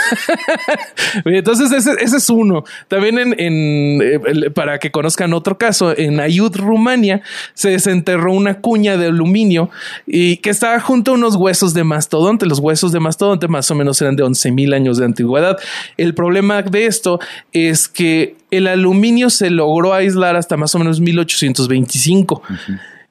[1.27, 2.65] Entonces, ese, ese es uno.
[2.89, 7.21] También en, en, eh, para que conozcan otro caso, en Ayud, Rumania,
[7.55, 9.69] se desenterró una cuña de aluminio
[10.07, 12.47] y que estaba junto a unos huesos de mastodonte.
[12.47, 15.59] Los huesos de mastodonte más o menos eran de 11 mil años de antigüedad.
[15.97, 17.19] El problema de esto
[17.53, 22.43] es que el aluminio se logró aislar hasta más o menos 1825.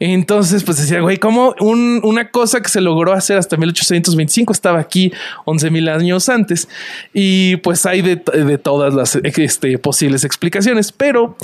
[0.05, 4.79] Entonces, pues decía, güey, como un- una cosa que se logró hacer hasta 1825 estaba
[4.79, 5.13] aquí
[5.45, 6.67] 11 mil años antes.
[7.13, 8.17] Y pues hay de,
[8.57, 11.37] todas las este, posibles explicaciones, pero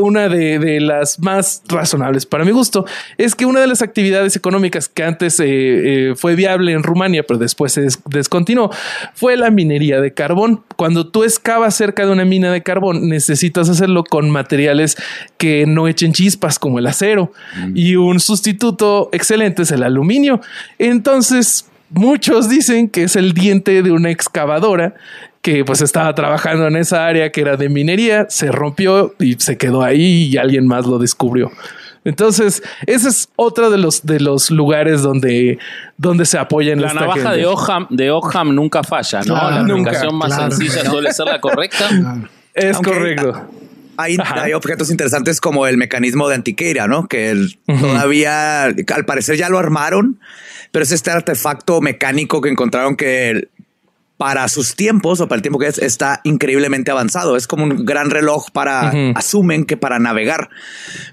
[0.00, 2.84] una de, las más razonables para mi gusto
[3.16, 7.22] es que una de las actividades económicas que antes eh, eh, fue viable en Rumania,
[7.26, 8.70] pero después se des- descontinuó,
[9.14, 10.62] fue la minería de carbón.
[10.76, 14.96] Cuando tú excavas cerca de una mina de carbón, necesitas hacerlo con materiales
[15.42, 17.32] que no echen chispas como el acero.
[17.74, 20.40] Y un sustituto excelente es el aluminio.
[20.78, 24.94] Entonces, muchos dicen que es el diente de una excavadora
[25.40, 29.58] que pues estaba trabajando en esa área que era de minería, se rompió y se
[29.58, 31.50] quedó ahí y alguien más lo descubrió.
[32.04, 35.58] Entonces, ese es otro de los, de los lugares donde,
[35.96, 37.36] donde se apoya en La esta navaja gente.
[37.38, 39.34] de Ogham, de Ogham nunca falla, ¿no?
[39.34, 40.52] Claro, la nunca, más claro.
[40.52, 41.88] sencilla suele ser la correcta.
[42.54, 43.48] Es Aunque- correcto.
[44.02, 47.08] Hay, objetos interesantes como el mecanismo de Antiqueira, ¿no?
[47.08, 50.20] Que el- todavía, al parecer ya lo armaron,
[50.70, 53.48] pero es este artefacto mecánico que encontraron que
[54.22, 57.36] para sus tiempos o para el tiempo que es, está increíblemente avanzado.
[57.36, 60.48] Es como un gran reloj para, asumen que para navegar.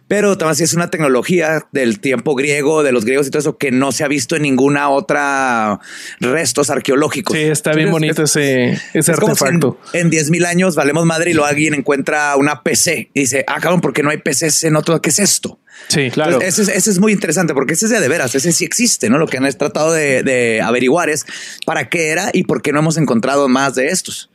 [0.08, 3.58] Pero también sí es una tecnología del tiempo griego, de los griegos y todo eso,
[3.58, 5.80] que no se ha visto en ninguna otra
[6.20, 7.36] restos arqueológicos.
[7.36, 9.80] Sí, está bien Entonces, bonito es- ese, ese es como si en, artefacto.
[9.94, 13.58] en 10 mil años valemos madre y luego alguien encuentra una PC y dice, ah,
[13.60, 15.02] cabrón, ¿por qué no hay PCs en otro?
[15.02, 15.58] ¿Qué es esto?
[15.88, 16.34] Sí, Claro.
[16.34, 18.66] Entonces, ese, es- ese es muy interesante porque ese es de, de veras, ese sí
[18.66, 19.18] existe, ¿no?
[19.18, 21.26] Lo que han tratado de, de averiguar es
[21.66, 24.30] para qué era y por qué no hemos encontrado más de estos.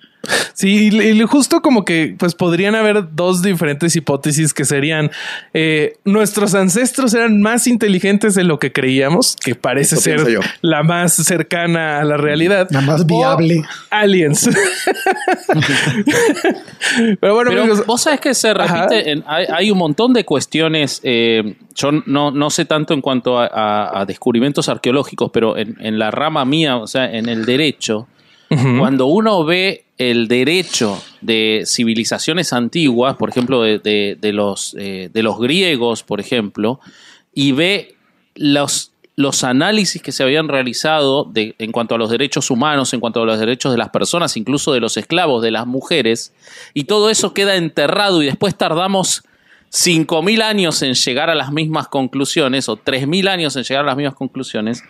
[0.54, 5.10] Sí, y, y justo como que pues podrían haber dos diferentes hipótesis que serían
[5.52, 10.82] eh, nuestros ancestros eran más inteligentes de lo que creíamos, que parece Eso ser la
[10.82, 12.68] más cercana a la realidad.
[12.70, 13.62] La más o viable.
[13.90, 14.48] aliens.
[17.20, 20.24] Pero bueno, Pero amigos, vos sabés que se repite, en- hay, hay un montón de
[20.24, 25.56] cuestiones, eh, yo no, no sé tanto en cuanto a, a- a descubrimientos arqueológicos, pero
[25.56, 28.06] en, en la rama mía, o sea, en el derecho,
[28.78, 35.38] cuando uno ve el derecho de civilizaciones antiguas, por ejemplo, de, los, eh, de los
[35.38, 36.80] griegos, por ejemplo,
[37.32, 37.94] y ve
[38.34, 43.22] los, los análisis que se habían realizado en cuanto a los derechos humanos, en cuanto
[43.22, 46.32] a los derechos de las personas, incluso de los esclavos, de las mujeres,
[46.74, 49.22] y todo eso queda enterrado y después tardamos
[49.72, 53.96] 5.000 años en llegar a las mismas conclusiones o 3.000 años en llegar a las
[53.96, 54.82] mismas conclusiones,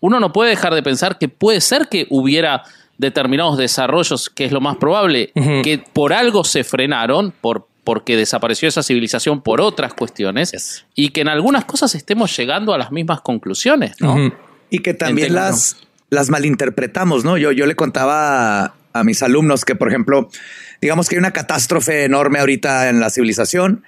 [0.00, 2.64] uno no puede dejar de pensar que puede ser que hubiera
[2.98, 8.68] determinados desarrollos, que es lo más probable, que por algo se frenaron, por, porque desapareció
[8.68, 10.84] esa civilización por otras cuestiones, Yes.
[10.94, 13.96] y que en algunas cosas estemos llegando a las mismas conclusiones.
[14.70, 15.76] Y que también las,
[16.10, 17.36] las malinterpretamos, ¿no?
[17.36, 20.30] Yo, yo le contaba a, a mis alumnos que, por ejemplo,
[20.80, 23.84] digamos que hay una catástrofe enorme ahorita en la civilización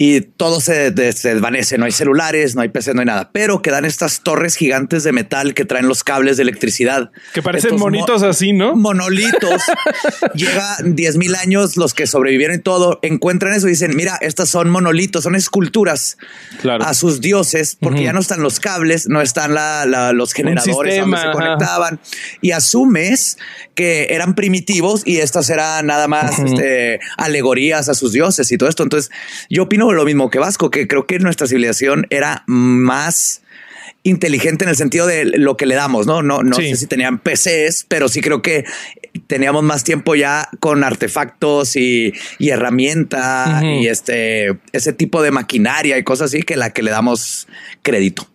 [0.00, 3.30] y todo se, de- se desvanece, no hay celulares, no hay PC, no hay nada,
[3.32, 7.10] pero quedan estas torres gigantes de metal que traen los cables de electricidad.
[7.34, 8.76] que parecen Estos mo- monitos así, ¿no?
[8.76, 9.60] monolitos.
[10.34, 14.48] Llega 10 mil años, los que sobrevivieron y todo, encuentran eso y dicen, mira, estas
[14.48, 16.16] son monolitos, son esculturas
[16.60, 16.84] Claro.
[16.84, 20.74] a sus dioses, porque ya no están los cables, no están la- la- los generadores
[20.94, 21.32] sistema, donde se ajá.
[21.32, 22.00] conectaban.
[22.40, 23.36] Y asumes
[23.74, 26.46] que eran primitivos y estas eran nada más Ujú.
[26.54, 28.84] este, alegorías a sus dioses y todo esto.
[28.84, 29.10] Entonces,
[29.50, 33.42] yo opino lo mismo que Vasco, que creo que nuestra civilización era más
[34.04, 36.22] inteligente en el sentido de lo que le damos, ¿no?
[36.22, 36.70] No, no Sí.
[36.70, 38.64] sé si tenían PCs, pero sí creo que
[39.26, 45.98] teníamos más tiempo ya con artefactos y, y herramienta y este ese tipo de maquinaria
[45.98, 47.48] y cosas así que la que le damos
[47.82, 48.26] crédito.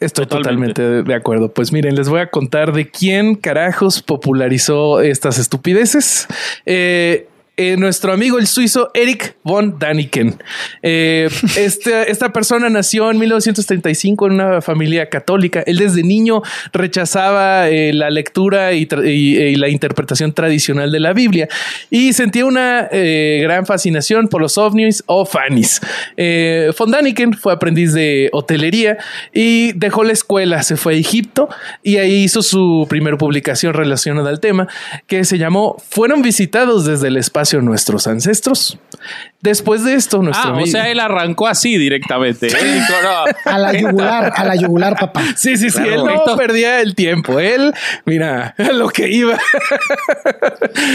[0.00, 0.26] Estoy Totalmente.
[0.26, 1.52] totalmente de- de acuerdo.
[1.52, 6.26] Pues miren, les voy a contar de quién carajos popularizó estas estupideces.
[6.66, 10.40] Eh, eh, nuestro amigo el suizo Eric von Daniken.
[10.82, 15.62] Eh, este- esta persona nació en 1935 en una familia católica.
[15.66, 16.42] Él desde niño
[16.72, 21.48] rechazaba eh, la lectura y, y- y la interpretación tradicional de la Biblia
[21.90, 25.80] y sentía una eh, gran fascinación por los ovnis o fanis.
[26.16, 28.98] Eh, von Daniken fue aprendiz de hotelería
[29.34, 31.48] y dejó la escuela, se fue a Egipto
[31.82, 34.68] y ahí hizo su primera publicación relacionada al tema
[35.08, 38.78] que se llamó Fueron visitados desde el espacio nuestros ancestros.
[39.40, 42.46] Después de esto, nuestro Ah, o sea, él arrancó así directamente.
[42.48, 45.22] Dijo, no, A la yugular, a la yugular, papá.
[45.36, 45.92] Sí, sí, sí, Claro.
[45.94, 47.38] él no Esto- perdía el tiempo.
[47.38, 47.72] Él,
[48.04, 49.38] mira, lo que iba.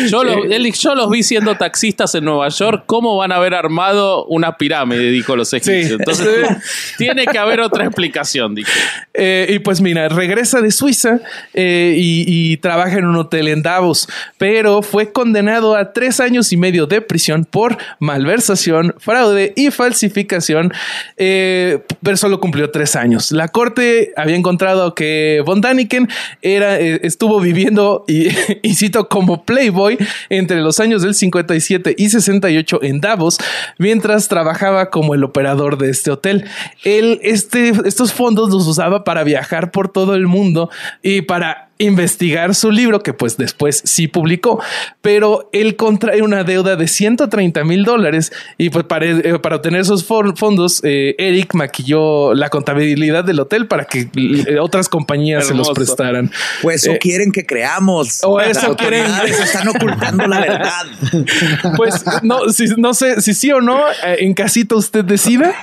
[0.09, 2.83] Yo, los, él dijo, yo los vi siendo taxistas en Nueva York.
[2.85, 5.09] ¿Cómo van a haber armado una pirámide?
[5.09, 5.87] Dijo los egipcios.
[5.87, 5.93] Sí.
[5.93, 6.47] Entonces,
[6.97, 8.69] tiene que haber otra explicación, dijo.
[9.13, 11.19] Eh, y pues mira, regresa de Suiza
[11.53, 16.42] eh, y, y trabaja en un hotel en Davos, pero fue condenado a tres años
[16.51, 20.73] y medio de prisión por malversación, fraude y falsificación,
[21.17, 23.31] eh, pero solo cumplió tres años.
[23.31, 26.09] La corte había encontrado que Von Daniken
[26.41, 28.27] era, eh, estuvo viviendo, y,
[28.61, 29.97] y cito, como Playboy
[30.29, 33.37] entre los años del 57 y 68 en Davos,
[33.77, 36.45] mientras trabajaba como el operador de este hotel.
[36.83, 40.69] Él, este, estos fondos los usaba para viajar por todo el mundo
[41.01, 44.61] y para investigar su libro, que pues después sí publicó,
[45.01, 49.81] pero él contrae una deuda de 130 mil dólares y pues para, eh, para obtener
[49.81, 55.53] esos fondos, eh, Eric maquilló la contabilidad del hotel para que eh, otras compañías se
[55.55, 56.31] los prestaran.
[56.61, 58.19] Pues eso Eh, quieren que creamos.
[58.23, 60.85] o eso quieren- están ocultando la verdad.
[61.77, 65.53] Pues no, si, no sé si sí o no, eh, en casita usted decida,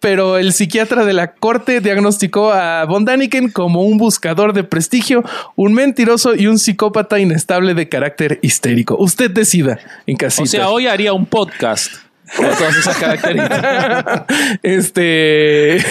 [0.00, 5.22] pero el psiquiatra de la corte diagnosticó a Von Daniken como un buscador de prestigio,
[5.62, 8.96] un mentiroso y un psicópata inestable de carácter histérico.
[8.98, 10.42] Usted decida en casita.
[10.42, 11.92] O sea, hoy haría un podcast
[12.34, 14.22] con todas esas características.
[14.62, 15.84] este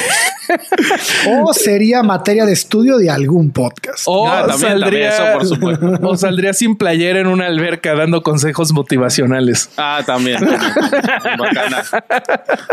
[1.44, 4.04] O sería materia de estudio de algún podcast.
[4.06, 6.00] o Ah, también, saldría también, eso por supuesto.
[6.08, 10.40] o saldría sin playera en una alberca dando consejos motivacionales Ah, también.
[11.38, 11.84] Bacana.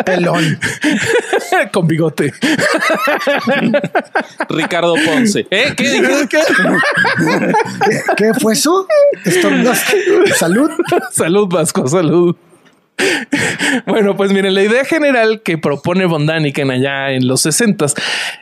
[0.04, 0.58] Pelón.
[1.72, 2.32] con bigote.
[4.48, 5.46] Ricardo Ponce.
[5.50, 5.74] ¿Eh?
[5.76, 6.28] ¿Qué dijiste?
[6.28, 7.52] ¿Qué,
[8.16, 8.86] qué fue eso?
[9.24, 9.96] ¿Estornudaste?
[10.38, 10.70] Salud.
[11.12, 12.36] salud, Vasco, salud.
[13.86, 17.86] Bueno, pues miren, la idea general que propone Von Daniken allá en los 60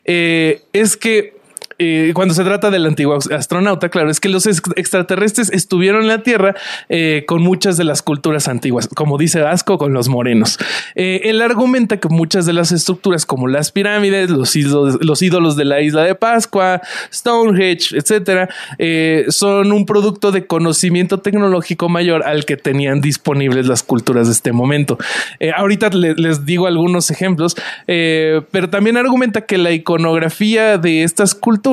[0.04, 1.33] es que
[1.78, 6.08] eh, cuando se trata del antiguo astronauta, claro, es que los ex- extraterrestres estuvieron en
[6.08, 6.54] la Tierra
[6.88, 10.58] eh, con muchas de las culturas antiguas, como dice Vasco, con los morenos.
[10.94, 15.56] Eh, él argumenta que muchas de las estructuras, como las pirámides, los ídolos, los ídolos
[15.56, 16.80] de la isla de Pascua,
[17.12, 23.82] Stonehenge, etcétera, eh, son un producto de conocimiento tecnológico mayor al que tenían disponibles las
[23.82, 24.98] culturas de este momento.
[25.40, 27.56] Eh, ahorita le- les digo algunos ejemplos,
[27.86, 31.63] eh, pero también argumenta que la iconografía de estas culturas,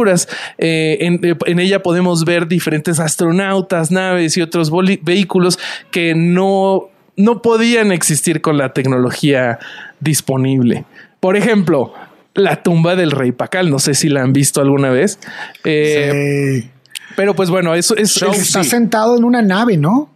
[0.58, 5.60] eh, en, en ella podemos ver diferentes astronautas, naves y otros vehículos
[5.92, 9.60] que no, no podían existir con la tecnología
[10.00, 10.86] disponible.
[11.20, 11.94] Por ejemplo,
[12.34, 15.20] la tumba del rey Pacal, no sé si la han visto alguna vez.
[15.64, 16.70] Eh, Sí.
[17.18, 20.10] Pero pues bueno, eso es- está sentado en una nave, ¿no?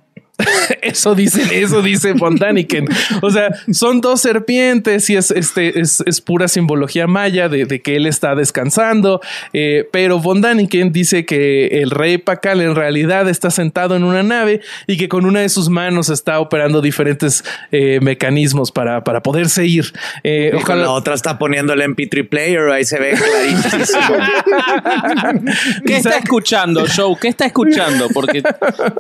[0.82, 2.88] Eso dicen, eso dice Von Daniken.
[3.22, 7.82] O sea, son dos serpientes y es, este, es, es pura simbología maya de, de
[7.82, 9.22] que él está descansando.
[9.54, 14.24] Eh, pero Von Daniken dice que el rey Pacal en realidad está sentado en una
[14.24, 19.22] nave y que con una de sus manos está operando diferentes eh, mecanismos para, para
[19.22, 19.94] poderse ir.
[20.24, 24.16] Eh, Y con la otra está poniendo el MP3 player, ahí se ve clarísimo.
[25.86, 27.16] ¿Qué está escuchando, Joe?
[27.20, 28.10] ¿Qué está escuchando?
[28.10, 28.44] Porque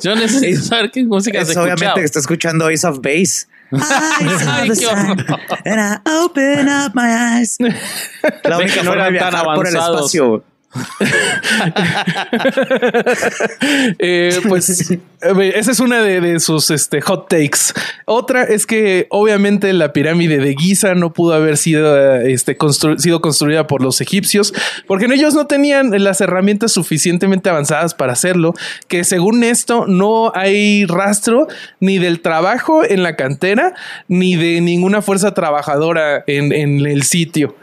[0.01, 3.47] yo necesito saber qué música es se obviamente que está escuchando Ace of Base.
[3.71, 4.69] Ay.
[5.65, 7.57] And I open up my eyes.
[8.43, 9.99] La única que no forma de eran tan viajar por el avanzados.
[10.01, 10.43] espacio.
[13.97, 17.73] Eh, pues esa es una de, sus este, hot takes.
[18.05, 22.57] Otra es que obviamente la pirámide de Giza no pudo haber sido, este,
[22.97, 24.53] sido construida por los egipcios
[24.87, 28.53] porque ellos no tenían las herramientas suficientemente avanzadas para hacerlo,
[28.87, 31.47] que según esto no hay rastro
[31.79, 33.73] ni del trabajo en la cantera
[34.07, 37.55] ni de ninguna fuerza trabajadora en el sitio.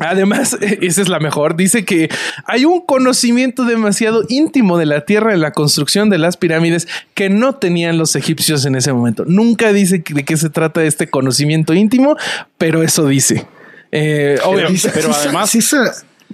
[0.00, 1.56] Además, esa es la mejor.
[1.56, 2.08] Dice que
[2.46, 7.30] hay un conocimiento demasiado íntimo de la Tierra en la construcción de las pirámides que
[7.30, 9.24] no tenían los egipcios en ese momento.
[9.26, 12.16] Nunca dice de qué se trata este conocimiento íntimo,
[12.58, 13.46] pero eso dice.
[13.92, 15.76] Eh, obviamente, Sí, pero además- sí se-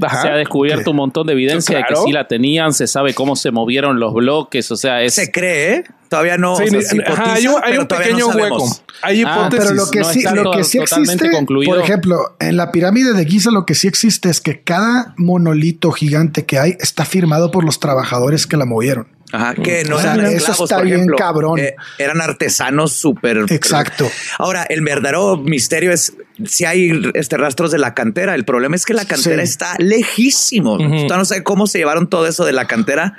[0.02, 0.22] Ajá.
[0.22, 3.34] Se ha descubierto un montón de evidencia de que sí la tenían, se sabe cómo
[3.36, 5.14] se movieron los bloques, o sea, es...
[5.14, 5.84] Se cree, ¿eh?
[6.08, 6.56] Todavía no.
[6.56, 8.42] Sí, o sea, ni- se ajá, hipotiza, hay un, hay pero un todavía no pequeño
[8.44, 8.76] hueco.
[9.02, 9.64] Hay Ah, hipótesis.
[9.64, 11.74] Pero lo que no sí, lo que sí existe, concluido.
[11.74, 15.90] por ejemplo, en la pirámide de Giza lo que sí existe es que cada monolito
[15.92, 19.08] gigante que hay está firmado por los trabajadores que la movieron.
[19.32, 21.16] Ajá, que no O sea, eran eso esclavos, está por bien ejemplo.
[21.16, 21.58] cabrón.
[21.58, 23.44] Eh, eran artesanos súper.
[23.50, 24.08] Exacto.
[24.38, 26.12] Ahora, el verdadero misterio es
[26.44, 28.34] si hay este rastros de la cantera.
[28.34, 29.50] El problema es que la cantera Sí.
[29.50, 30.78] está lejísimo.
[30.78, 33.14] No sé cómo se llevaron todo eso de la cantera,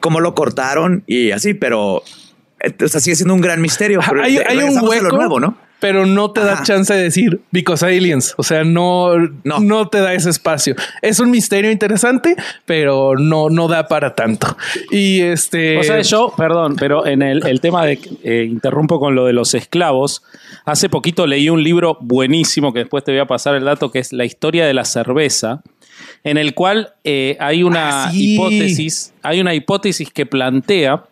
[0.00, 2.02] cómo lo cortaron y así, pero
[2.60, 4.00] eh, o sea, sigue siendo un gran misterio.
[4.00, 5.56] Ajá, Pero hay, de- hay un regresamos a hueco, lo nuevo, ¿no?
[5.80, 6.62] Pero no te da Ajá.
[6.62, 8.34] chance de decir because aliens.
[8.36, 9.88] O sea, no, no, No.
[9.88, 10.76] te da ese espacio.
[11.02, 14.56] Es un misterio interesante, pero no, no da para tanto.
[14.90, 19.14] Y este, O sea, yo, perdón, pero en el, el tema de, eh, interrumpo con
[19.14, 20.22] lo de los esclavos,
[20.64, 23.98] hace poquito leí un libro buenísimo, que después te voy a pasar el dato, que
[24.00, 25.62] es La historia de la cerveza,
[26.24, 28.34] en el cual eh, hay una Ah, sí.
[28.34, 31.04] hipótesis, hay una hipótesis que plantea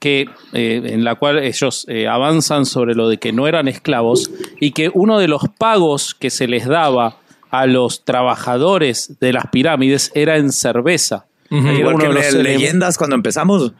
[0.00, 4.30] que eh, en la cual ellos eh, avanzan sobre lo de que no eran esclavos
[4.58, 7.18] y que uno de los pagos que se les daba
[7.50, 11.26] a los trabajadores de las pirámides era en cerveza.
[11.50, 13.72] Era Igual uno que de los leyendas cuando empezamos.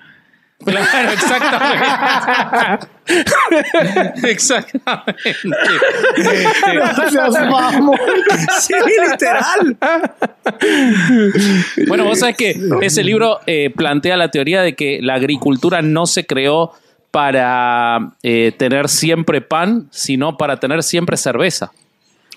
[0.64, 1.86] Claro, exactamente.
[4.28, 5.14] exactamente.
[6.72, 7.98] Gracias, mamón.
[8.60, 8.74] Sí,
[9.10, 9.76] literal.
[11.86, 16.06] Bueno, vos sabés que ese libro eh, plantea la teoría de que la agricultura no
[16.06, 16.72] se creó
[17.10, 21.72] para eh, tener siempre pan, sino para tener siempre cerveza.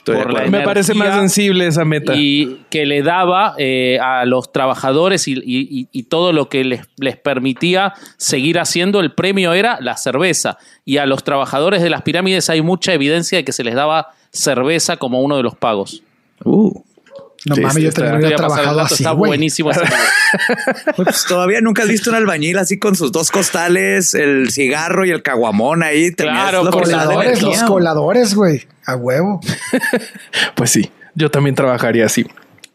[0.03, 0.57] Estoy de Por la acuerdo.
[0.59, 2.13] Me parece más sensible esa meta.
[2.15, 6.81] Y que le daba eh, a los trabajadores y, y- y todo lo que les,
[6.97, 10.57] les permitía seguir haciendo, el premio era la cerveza.
[10.83, 14.09] Y a los trabajadores de las pirámides hay mucha evidencia de que se les daba
[14.31, 16.03] cerveza como uno de los pagos.
[16.43, 16.81] Uh.
[17.45, 19.29] No Sí, mames, yo también Te hubiera voy a pasar el trabajado así, está güey.
[19.29, 19.71] buenísimo.
[20.95, 25.11] Pues todavía nunca has visto un albañil así con sus dos costales, el cigarro y
[25.11, 26.11] el caguamón ahí.
[26.13, 26.69] Claro.
[26.71, 28.65] Coladores, los coladores, güey.
[28.85, 29.39] A huevo.
[30.55, 32.25] Pues sí, yo también trabajaría así.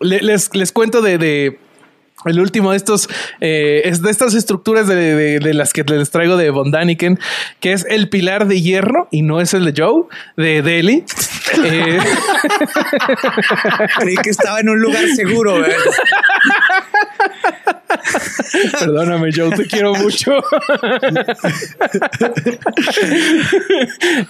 [0.01, 1.59] Le- les, les cuento de, de
[2.25, 3.09] el último de estos,
[3.41, 7.19] eh, es de estas estructuras de, de- de las que les traigo de Von Daniken,
[7.61, 10.05] que es el pilar de hierro y no es el de Joe,
[10.37, 11.05] de Delhi.
[11.65, 11.99] Eh,
[13.99, 15.61] Creí que estaba en un lugar seguro.
[15.61, 15.77] ¿verdad?
[18.79, 20.33] Perdóname, Joe, te quiero mucho.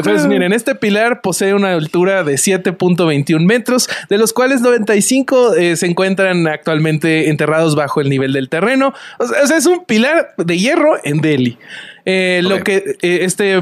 [0.02, 5.76] Pues miren, este pilar posee una altura de 7.21 metros, de los cuales 95 eh,
[5.76, 8.94] se encuentran actualmente enterrados bajo el nivel del terreno.
[9.18, 11.58] O sea, o sea, es un pilar de hierro en Delhi.
[12.04, 13.60] Eh, Lo que eh, este,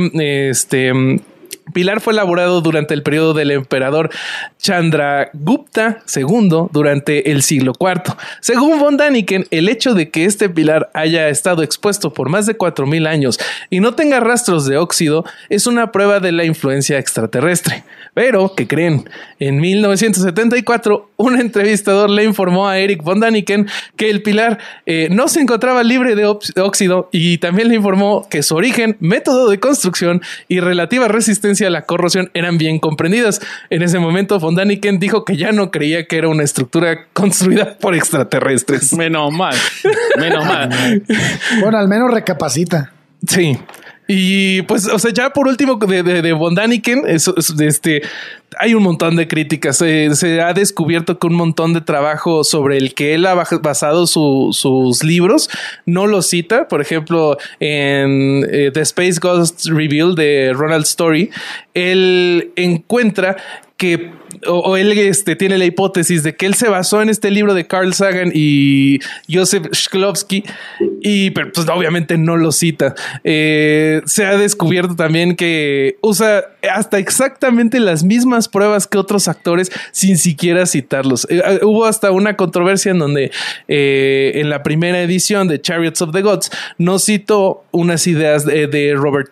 [0.51, 1.21] este mm,
[1.73, 4.11] Pilar fue elaborado durante el periodo del emperador
[4.59, 8.15] Chandragupta II durante el siglo IV.
[8.41, 12.57] Según von Daniken, el hecho de que este pilar haya estado expuesto por más de
[12.57, 13.39] 4.000 años
[13.71, 17.85] y no tenga rastros de óxido es una prueba de la influencia extraterrestre.
[18.15, 19.09] Pero, ¿qué creen?
[19.39, 25.29] En 1974, un entrevistador le informó a Eric von Daniken que el pilar eh, no
[25.29, 29.61] se encontraba libre de óx- óxido y también le informó que su origen, método de
[29.61, 33.41] construcción y relativa resistencia a la corrosión eran bien comprendidas.
[33.71, 37.79] En ese momento, von Daniken dijo que ya no creía que era una estructura construida
[37.79, 38.93] por extraterrestres.
[38.93, 39.55] Menos mal.
[40.19, 41.03] Menos mal.
[41.61, 42.93] Bueno, al menos recapacita.
[43.27, 43.59] Sí.
[44.09, 46.33] Y pues, o sea, ya por último de, de, de
[47.09, 47.29] es-
[47.61, 48.03] este,
[48.59, 49.79] hay un montón de críticas.
[49.79, 54.51] Se ha descubierto que un montón de trabajo sobre el que él ha basado su-
[54.53, 55.51] sus libros
[55.87, 56.69] no lo cita.
[56.69, 61.31] Por ejemplo, en eh, The Space Ghost Reveal de Ronald Story,
[61.75, 63.37] él encuentra
[63.77, 64.13] que
[64.47, 67.67] o, él este, tiene la hipótesis de que él se basó en este libro de
[67.67, 68.99] Carl Sagan y
[69.31, 70.45] Joseph Shklovsky
[71.03, 72.95] y pues obviamente no lo cita.
[73.25, 79.71] Eh, se ha descubierto también que usa hasta exactamente las mismas pruebas que otros actores
[79.93, 81.27] sin siquiera citarlos.
[81.31, 83.31] Eh, eh, hubo hasta una controversia en donde
[83.69, 88.95] eh, en la primera edición de Chariots of the Gods no citó unas ideas de,
[88.97, 89.31] Robert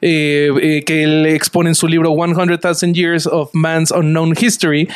[0.00, 4.88] eh, que él expone en su libro 100,000 Years of Man's Unknown History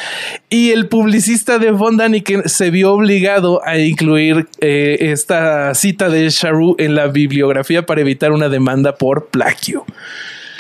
[0.51, 6.29] y el publicista de Von Daniken se vio obligado a incluir eh, esta cita de
[6.31, 9.85] Charoux en la bibliografía para evitar una demanda por plagio.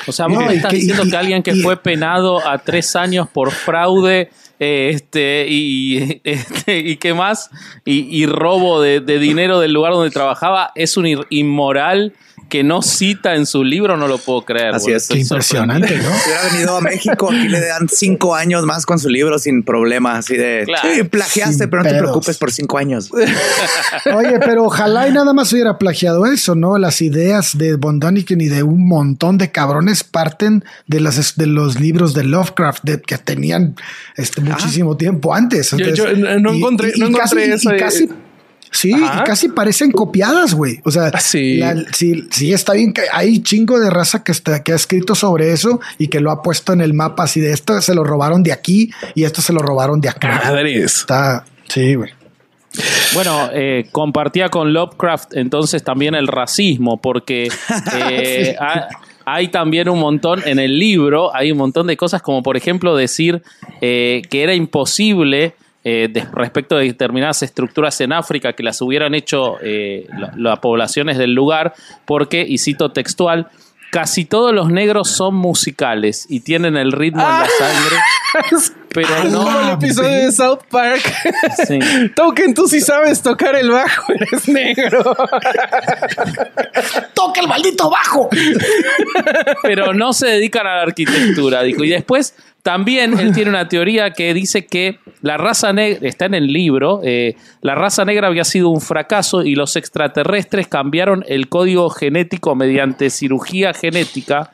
[0.07, 2.59] O sea, vos No, estás que- diciendo y- que alguien que y- fue penado a
[2.59, 7.51] tres años por fraude eh, este, y, este, y qué más,
[7.85, 12.15] y, y robo de, de dinero del lugar donde trabajaba, es un ir- inmoral
[12.49, 14.75] que no cita en su libro, no lo puedo creer.
[14.75, 15.09] Así es.
[15.09, 16.03] Qué impresionante, ¿no?
[16.15, 19.63] Si hubiera venido a México, aquí le dan cinco años más con su libro sin
[19.65, 20.17] problema.
[20.19, 20.89] Así de, Claro.
[20.95, 23.11] sí, plagiaste, Sin pero no te preocupes por cinco años.
[24.15, 26.79] Oye, pero ojalá y nada más hubiera plagiado eso, ¿no?
[26.79, 31.47] Las ideas de Von Daniken y de un montón de cabrones parten de las de
[31.47, 33.75] los libros de Lovecraft de, que tenían
[34.17, 35.71] este muchísimo tiempo antes.
[35.73, 37.19] Yo- yo no encontré- no encontré
[37.49, 38.09] casi, eso, y casi-
[38.71, 39.21] sí, Ajá.
[39.23, 40.81] y casi parecen copiadas, güey.
[40.85, 41.57] O sea, Ah, sí.
[41.59, 45.15] la- sí, sí, está bien que hay chingo de raza que, está, que ha escrito
[45.15, 48.05] sobre eso y que lo ha puesto en el mapa así de esto se lo
[48.05, 50.41] robaron de aquí y esto se lo robaron de acá.
[50.45, 50.97] Madres.
[50.97, 52.11] Está, sí, güey.
[53.15, 57.49] Bueno, eh, compartía con Lovecraft entonces también el racismo, porque
[57.99, 58.89] eh, ha-
[59.25, 62.95] hay también un montón en el libro, hay un montón de cosas como por ejemplo
[62.95, 63.43] decir
[63.81, 65.55] eh, que era imposible
[65.89, 70.59] eh, de- respecto de determinadas estructuras en África que las hubieran hecho eh, la- las
[70.59, 71.75] poblaciones del lugar,
[72.05, 73.47] porque, y cito textual,
[73.93, 77.97] casi todos los negros son musicales y tienen el ritmo en la sangre,
[78.97, 79.45] pero no...
[79.45, 81.03] Como el episodio de South Park.
[81.67, 81.79] Sí.
[82.17, 85.03] Token, tú sí sabes tocar el bajo, eres negro.
[85.15, 88.31] Toca toque el maldito bajo.
[89.63, 91.85] pero no se dedican a la arquitectura, dijo.
[91.85, 96.35] Y después también él tiene una teoría que dice que la raza negra, está en
[96.35, 101.51] el libro, eh, la raza negra había sido un fracaso y los extraterrestres cambiaron el
[101.51, 104.53] código genético mediante cirugía genética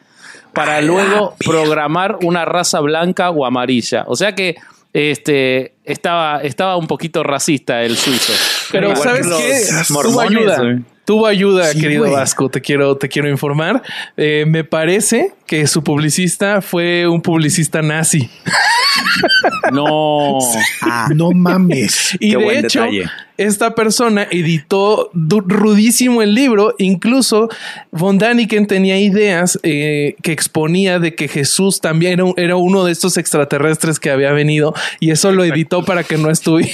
[0.55, 4.05] para luego programar una raza blanca o amarilla.
[4.07, 4.57] O sea que
[4.93, 8.33] este, estaba, estaba un poquito racista el suizo.
[8.71, 9.85] Pero Igual ¿sabes que qué?
[9.89, 10.83] Tuvo mormones, ayuda.
[11.05, 12.11] Tuvo ayuda, Sí, querido.
[12.11, 12.49] Vasco.
[12.49, 13.83] Te quiero, te quiero informar.
[14.17, 18.31] Eh, me parece que su publicista fue un publicista nazi.
[19.73, 20.39] No.
[20.83, 22.15] Ah, No mames.
[22.21, 23.05] Y Qué de buen hecho, detalle.
[23.39, 26.75] esta persona editó rudísimo el libro.
[26.79, 27.49] Incluso
[27.91, 32.85] Von Daniken tenía ideas eh, que exponía de que Jesús también era, un- era uno
[32.85, 36.73] de estos extraterrestres que había venido y eso lo editó para que no estuviera.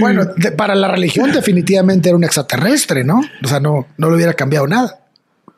[0.00, 3.20] Bueno, de- para la religión definitivamente era un extraterrestre, ¿no?
[3.42, 5.00] O sea, no, no le hubiera cambiado nada.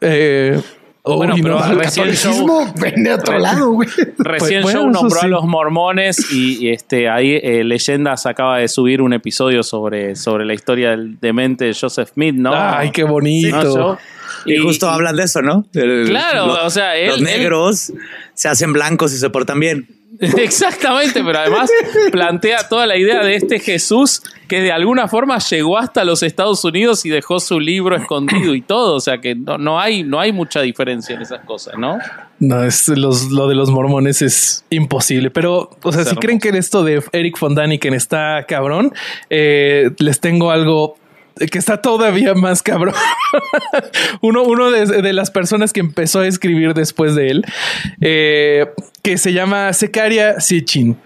[0.00, 0.60] Eh,
[1.04, 1.64] Bueno, pero no.
[1.72, 3.88] El recién catolicismo viene de otro Re- lado, güey.
[4.18, 8.58] Recién Pues, bueno, eso nombró a los mormones y, y, este ahí eh, Leyendas acaba
[8.58, 12.52] de subir un episodio sobre, sobre la historia del demente de Joseph Smith, ¿no?
[12.54, 13.98] Ay, qué bonito.
[14.44, 15.64] Y, justo hablan de eso, ¿no?
[15.72, 17.92] El- Claro, lo- o sea, él- los él- negros
[18.34, 19.88] se hacen blancos y se portan bien.
[20.20, 21.70] Exactamente, pero además
[22.10, 26.64] plantea toda la idea de este Jesús que de alguna forma llegó hasta los Estados
[26.64, 28.94] Unidos y dejó su libro escondido y todo.
[28.94, 31.98] O sea que no, no hay, no hay mucha diferencia en esas cosas, ¿no?
[32.40, 35.30] No, es los, lo de los mormones es imposible.
[35.30, 38.92] Pero, o sea, si creen que esto de Eric von Daniken está cabrón,
[39.28, 40.96] eh, les tengo algo
[41.50, 42.94] que está todavía más cabrón.
[44.20, 47.44] uno uno de, de las personas que empezó a escribir después de él,
[48.00, 48.66] eh,
[49.02, 50.96] que se llama Secaria Sitchin.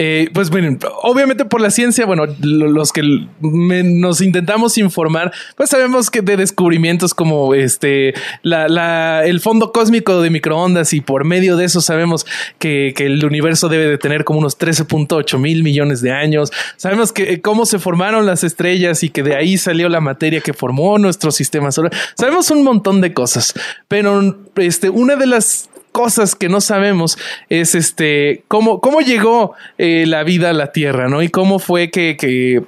[0.00, 3.02] Eh, pues bueno, obviamente por la ciencia, bueno, lo- los que
[3.40, 10.22] nos intentamos informar, pues sabemos que de descubrimientos como este, la, la- el fondo cósmico
[10.22, 12.26] de microondas y por medio de eso sabemos
[12.60, 16.52] que, que el universo debe de tener como unos 13.8 mil millones de años.
[16.76, 20.52] Sabemos que cómo se formaron las estrellas y que de ahí salió la materia que
[20.52, 21.92] formó nuestro sistema solar.
[22.16, 23.52] Sabemos un montón de cosas,
[23.88, 27.18] pero este, una de las cosas que no sabemos
[27.48, 31.22] es este cómo, cómo llegó eh, la vida a la Tierra, ¿no?
[31.22, 32.62] Y cómo fue que, que,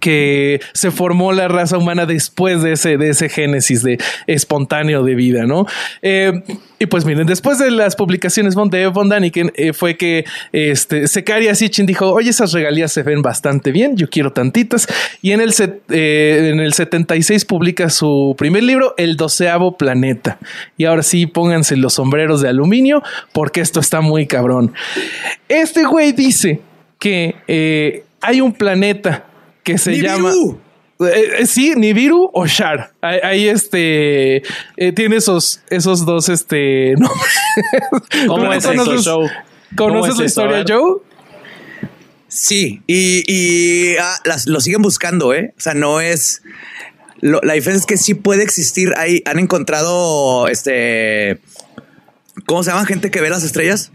[0.00, 5.14] que se formó la raza humana después de ese, de ese génesis de espontáneo de
[5.14, 5.66] vida, ¿no?
[6.02, 6.42] Eh,
[6.78, 11.54] y pues miren, después de las publicaciones de von Daniken eh, fue que este, Secaria
[11.54, 14.86] Sitchin dijo, oye, esas regalías se ven bastante bien, yo quiero tantitas.
[15.20, 15.52] Y en el,
[15.88, 20.38] eh, en el 76 publica su primer libro, El doceavo planeta.
[20.76, 24.72] Y ahora sí, pónganse los sombreros de aluminio porque esto está muy cabrón.
[25.48, 26.60] Este güey dice
[27.00, 29.27] que hay un planeta
[29.72, 30.08] que se Nibiru.
[30.08, 30.32] llama...
[31.00, 32.92] Eh, eh, sí, Nibiru o Shar.
[33.00, 34.42] Ahí, ahí, este
[34.76, 38.26] eh, tiene esos, esos dos este nombres.
[38.26, 39.30] ¿Cómo ¿Tú es eso, conoces- Joe?
[39.76, 40.42] ¿Cómo ¿Conoces es la eso?
[40.56, 40.64] Historia.
[40.76, 41.02] Joe?
[42.28, 45.54] Sí, y, y, ah, las- lo siguen buscando, ¿eh?
[45.56, 46.42] O sea, no es...
[47.20, 48.92] lo- la diferencia es que sí puede existir.
[48.96, 51.38] Ahí han encontrado, este...
[52.46, 52.84] ¿Cómo se llama?
[52.86, 53.92] Gente que ve las estrellas.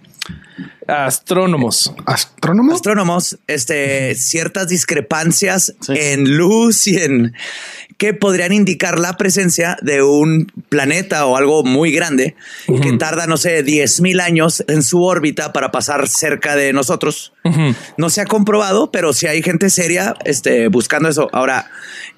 [0.88, 1.93] Astrónomos.
[2.05, 2.73] ¿Astrónomo?
[2.73, 5.93] Astrónomos, este, ciertas discrepancias Sí.
[5.95, 7.34] en luz y en
[7.97, 12.36] que podrían indicar la presencia de un planeta o algo muy grande
[12.81, 17.34] que tarda, no sé, 10 mil años en su órbita para pasar cerca de nosotros.
[17.97, 21.29] No se ha comprobado, pero sí hay gente seria este, buscando eso.
[21.31, 21.69] Ahora,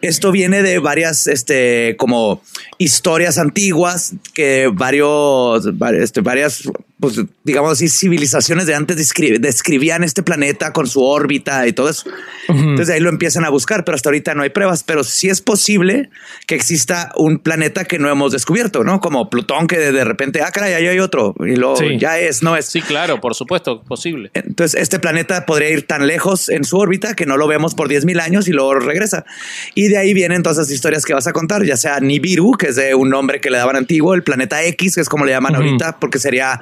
[0.01, 2.41] esto viene de varias, este, como
[2.77, 6.63] historias antiguas que varios, vari- este, varias,
[6.99, 11.89] pues, digamos así, civilizaciones de antes descri- describían este planeta con su órbita y todo
[11.89, 12.09] eso.
[12.47, 14.83] Entonces de ahí lo empiezan a buscar, pero hasta ahorita no hay pruebas.
[14.83, 16.09] Pero sí es posible
[16.47, 19.01] que exista un planeta que no hemos descubierto, ¿no?
[19.01, 21.35] Como Plutón, que de, de repente, ah, caray, ahí hay otro.
[21.39, 21.97] Y luego Sí.
[21.99, 22.67] ya es, no es.
[22.67, 24.31] Sí, claro, por supuesto, posible.
[24.33, 27.87] Entonces, este planeta podría ir tan lejos en su órbita que no lo vemos por
[27.89, 29.25] 10 mil años y luego regresa.
[29.73, 32.67] Y de ahí vienen todas las historias que vas a contar, ya sea Nibiru, que
[32.67, 35.31] es de un nombre que le daban antiguo, el planeta X, que es como le
[35.31, 36.61] llaman ahorita, porque sería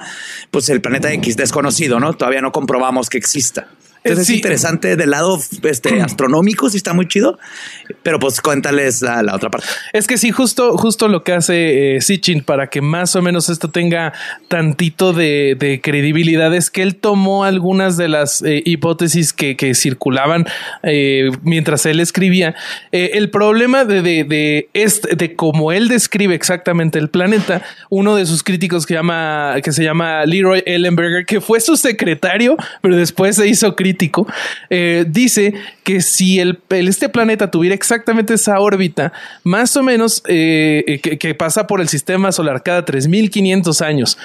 [0.51, 1.73] pues el planeta X desconocido,
[2.17, 3.67] Todavía no comprobamos que exista.
[4.03, 4.33] Entonces sí.
[4.33, 7.39] es interesante del lado este, astronómico, sí está muy chido,
[8.03, 9.67] pero pues cuéntales la, la otra parte.
[9.93, 13.49] Es que sí, justo, justo lo que hace eh, Sitchin para que más o menos
[13.49, 14.13] esto tenga
[14.47, 19.73] tantito de, de credibilidad es que él tomó algunas de las eh, hipótesis que, que
[19.75, 20.45] circulaban
[20.83, 22.55] eh, mientras él escribía.
[22.91, 28.15] Eh, el problema de, de, de, este, de cómo él describe exactamente el planeta, uno
[28.15, 32.95] de sus críticos que, llama, que se llama Leroy Ellenberger, que fue su secretario, pero
[32.95, 33.92] después se hizo crítico
[34.69, 36.39] eh, dice que si
[36.69, 39.13] este planeta tuviera exactamente esa órbita,
[39.43, 44.17] más o menos eh, eh, que, pasa por el sistema solar cada 3500 años,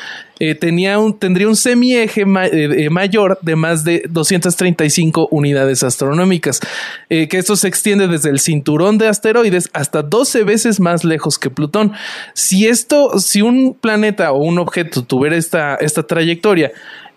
[0.61, 2.47] tendría un semieje ma-
[2.91, 6.61] mayor de más de 235 unidades astronómicas,
[7.09, 11.51] que esto se extiende desde el cinturón de asteroides hasta 12 veces más lejos que
[11.51, 11.93] Plutón.
[12.35, 16.71] Si esto, si un planeta o un objeto tuviera esta trayectoria,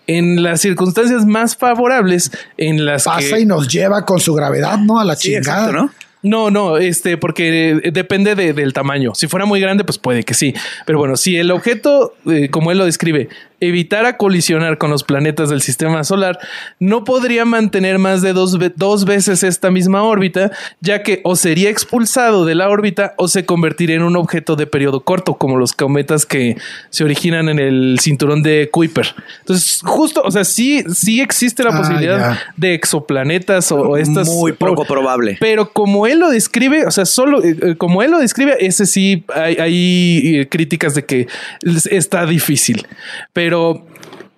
[0.06, 4.78] en las circunstancias más favorables, en las Pasa que y nos lleva con su gravedad,
[4.78, 4.98] ¿no?
[5.00, 5.66] A la Sí, chingada.
[5.66, 5.90] exacto, ¿no?
[6.24, 9.12] no, no, este, porque eh, depende de- del tamaño.
[9.14, 10.54] Si fuera muy grande, pues puede que sí.
[10.86, 13.28] Pero bueno, si el objeto, eh, como él lo describe,
[13.66, 16.38] evitara colisionar con los planetas del sistema solar,
[16.78, 20.50] no podría mantener más de dos, ve- dos veces esta misma órbita,
[20.80, 24.66] ya que o sería expulsado de la órbita o se convertiría en un objeto de
[24.66, 26.56] periodo corto, como los cometas que
[26.90, 29.14] se originan en el cinturón de Kuiper.
[29.40, 32.40] Entonces, justo, o sea, sí, sí existe la Ah, posibilidad ya.
[32.56, 34.28] de exoplanetas o, o estas.
[34.28, 35.36] Muy poco probable.
[35.40, 38.86] Pero como él lo describe, o sea, solo eh, eh, como él lo describe, ese
[38.86, 41.26] sí hay, hay, eh, críticas de que
[41.62, 42.86] es- está difícil.
[43.32, 43.51] Pero,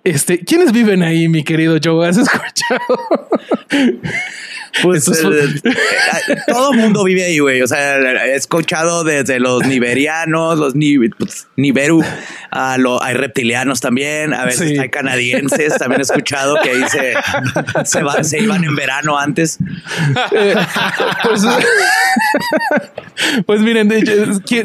[0.03, 2.07] este, ¿quiénes viven ahí, mi querido Joe?
[2.07, 2.81] ¿Has escuchado?
[4.83, 5.61] Pues es- el-
[6.47, 7.61] todo mundo vive ahí, güey.
[7.61, 7.95] O sea,
[8.25, 12.03] he escuchado desde los niberianos, los ni, pues, niberu,
[12.51, 14.77] a lo, hay reptilianos también, a veces Sí.
[14.77, 15.77] hay canadienses.
[15.77, 17.13] También he escuchado que ahí se,
[17.85, 19.59] se, va- se iban en verano antes.
[20.33, 20.55] Eh,
[21.23, 21.41] pues,
[23.45, 23.89] pues miren,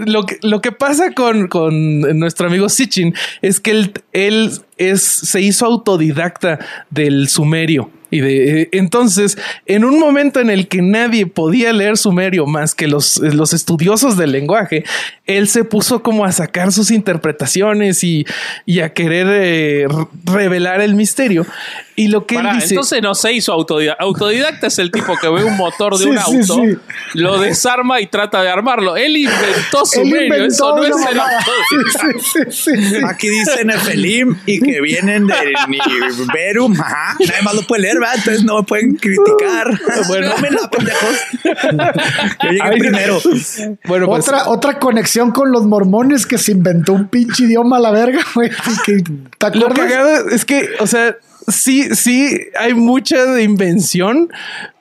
[0.07, 4.51] lo, que, lo que pasa con, con nuestro amigo Sitchin es que él, él
[4.81, 6.59] es, se hizo autodidacta
[6.91, 7.91] del sumerio.
[8.13, 12.75] Y de eh, entonces, en un momento en el que nadie podía leer sumerio más
[12.75, 14.83] que los, los estudiosos del lenguaje,
[15.27, 18.27] él se puso como a sacar sus interpretaciones y,
[18.67, 21.47] y a querer eh, re- revelar el misterio.
[21.95, 22.75] Y lo que Pará, él dice.
[22.75, 24.03] entonces no se hizo autodidacta.
[24.03, 26.77] Autodidacta es el tipo que ve un motor de Sí, un auto, sí.
[27.15, 28.97] lo desarma y trata de armarlo.
[28.97, 30.23] Él inventó Él sumerio.
[30.25, 31.39] inventó Eso no es mamada.
[31.39, 32.11] autodidacta.
[32.25, 32.97] Sí, sí, sí, sí.
[33.07, 35.35] Aquí dice Nefelim y que vienen de
[35.69, 36.81] Niberum.
[36.81, 37.17] Ajá.
[37.19, 38.15] Nadie más lo puede leer, ¿verdad?
[38.17, 39.79] Entonces no me pueden criticar.
[40.09, 40.29] Bueno.
[40.29, 41.17] no me la pendejos.
[42.43, 43.21] Yo llegué Ay, primero.
[43.87, 47.81] Bueno, pues, Otra, otra conexión con los mormones que se inventó un pinche idioma a
[47.81, 48.51] la verga, güey.
[48.87, 49.79] ¿Te Lo acuerdas?
[49.79, 51.17] cagado es que, o sea,
[51.51, 54.29] sí, sí, hay mucha de invención,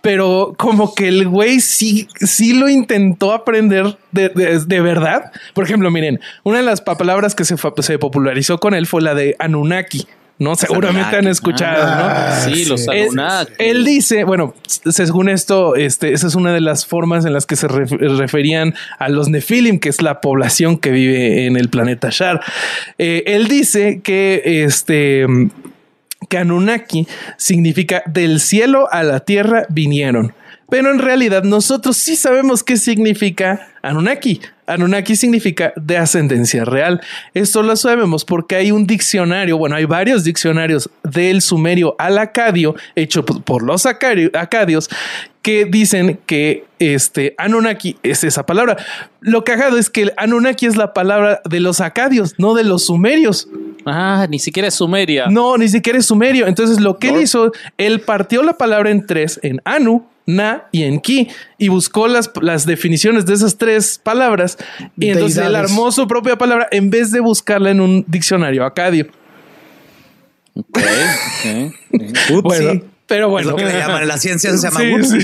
[0.01, 5.32] pero como que el güey sí, sí lo intentó aprender de, de- de verdad.
[5.53, 9.01] Por ejemplo, miren, una de las pa- palabras que se, se popularizó con él fue
[9.01, 10.07] la de Anunnaki.
[10.41, 12.53] No, seguramente han escuchado, Ah, ¿no?
[12.55, 12.88] Sí, los sí.
[12.93, 13.51] Él, Anunnaki.
[13.59, 14.55] él dice, bueno,
[14.89, 18.74] según esto, este, esa es una de las formas en las que se ref- referían
[18.99, 22.39] a los Nefilim, que es la población que vive en el planeta Shar.
[22.97, 25.28] Eh, él dice que este
[26.30, 27.05] que
[27.38, 30.34] significa del cielo a la tierra vinieron.
[30.69, 34.39] Pero en realidad nosotros sí sabemos qué significa Anunnaki.
[34.67, 37.01] Anunnaki significa de ascendencia real.
[37.34, 42.75] Esto lo sabemos porque hay un diccionario, bueno, hay varios diccionarios del sumerio al acadio
[42.95, 44.89] hecho por los acadios
[45.42, 48.78] que dicen que este Anunnaki es esa palabra.
[49.22, 52.86] Lo cagado es que el Anunnaki es la palabra de los acadios, no de los
[52.86, 53.48] sumerios.
[53.86, 55.28] Ah, ni siquiera es Sumeria.
[55.28, 56.48] No, ni siquiera es sumerio.
[56.48, 60.84] Entonces, lo que él hizo, él partió la palabra en tres, en Anu, Na y
[60.84, 61.28] en Ki,
[61.58, 64.58] y buscó las, las definiciones de esas tres palabras.
[64.98, 69.08] Y entonces él armó su propia palabra en vez de buscarla en un diccionario acadio.
[70.54, 72.32] Ok, ok, ok.
[72.32, 73.49] Ups, Bueno, pero Es bueno.
[73.51, 75.10] lo que le llaman en la ciencia, se llama Sí, ups.
[75.10, 75.18] sí.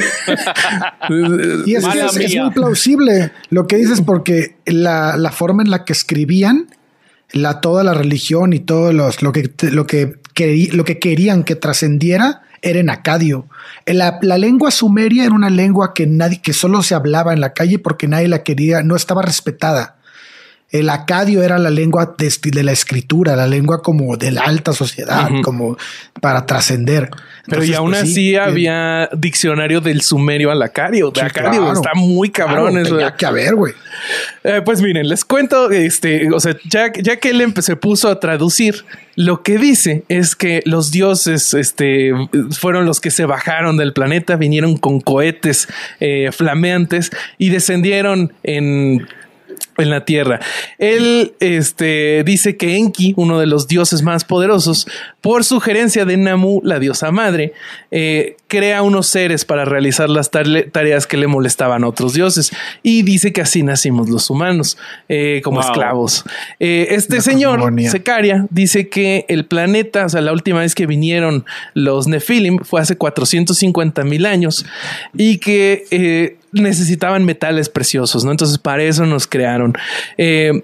[1.66, 5.70] Y es, que es, es muy plausible lo que dices porque la, la forma en
[5.70, 6.68] la que escribían
[7.32, 11.44] la, toda la religión y todo los, lo, que, lo, que querí- lo que querían
[11.44, 13.48] que trascendiera era en acadio.
[13.86, 17.54] La, la lengua sumeria era una lengua que nadie, que solo se hablaba en la
[17.54, 19.95] calle porque nadie la quería, no estaba respetada.
[20.72, 24.74] El acadio era la lengua de, de la escritura, la lengua como de la alta
[24.74, 25.78] sociedad, como
[26.20, 27.10] para trascender.
[27.48, 31.12] Pero y aún pues, así sí, había diccionario del sumerio al acadio.
[31.12, 31.74] De Sí, acadio, claro.
[31.74, 32.96] está muy cabrón claro, eso.
[32.96, 33.74] tenía que haber, güey.
[34.44, 38.20] Eh, pues miren, les cuento, este, o sea, ya, ya que él se puso a
[38.20, 38.84] traducir,
[39.16, 42.12] lo que dice es que los dioses, este,
[42.52, 45.68] fueron los que se bajaron del planeta, vinieron con cohetes
[46.00, 49.08] eh, flameantes y descendieron en
[49.78, 50.40] en la tierra.
[50.78, 54.88] Él este, dice que Enki, uno de los dioses más poderosos,
[55.26, 57.54] por sugerencia de Namu, la diosa madre,
[57.90, 62.52] eh, crea unos seres para realizar las tareas que le molestaban a otros dioses
[62.84, 64.78] y dice que así nacimos los humanos
[65.10, 66.26] eh, como esclavos.
[66.60, 71.44] Eh, este señor, Secaria, dice que el planeta, o sea, la última vez que vinieron
[71.74, 74.64] los Nephilim fue hace 450 mil años
[75.18, 78.30] y que necesitaban metales preciosos, ¿no?
[78.30, 79.74] Entonces para eso nos crearon.
[80.18, 80.64] el,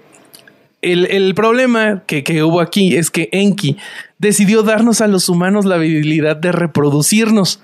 [0.82, 3.76] el, problema que, que, hubo aquí es que Enki
[4.22, 7.60] decidió darnos a los humanos la habilidad de reproducirnos.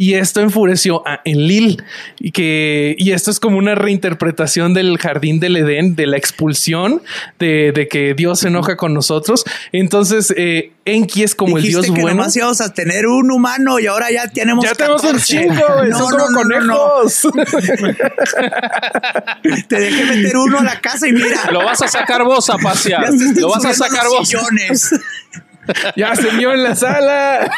[0.00, 1.82] Y esto enfureció a Enlil.
[2.20, 7.02] Y, que, y esto es como una reinterpretación del jardín del Edén, de la expulsión,
[7.40, 9.44] de, que Dios se enoja con nosotros.
[9.72, 12.10] Entonces, eh, Enki es como el Dios que bueno.
[12.10, 14.64] Nomás íbamos a tener un humano y ahora ya tenemos.
[14.64, 17.26] Ya tenemos un chingo, no, no, no, conejos.
[19.68, 21.50] Te dejé meter uno a la casa y mira.
[21.50, 23.12] Lo vas a sacar vos a pasear.
[23.34, 24.32] Lo vas a sacar vos.
[25.96, 27.50] ya se vio en la sala.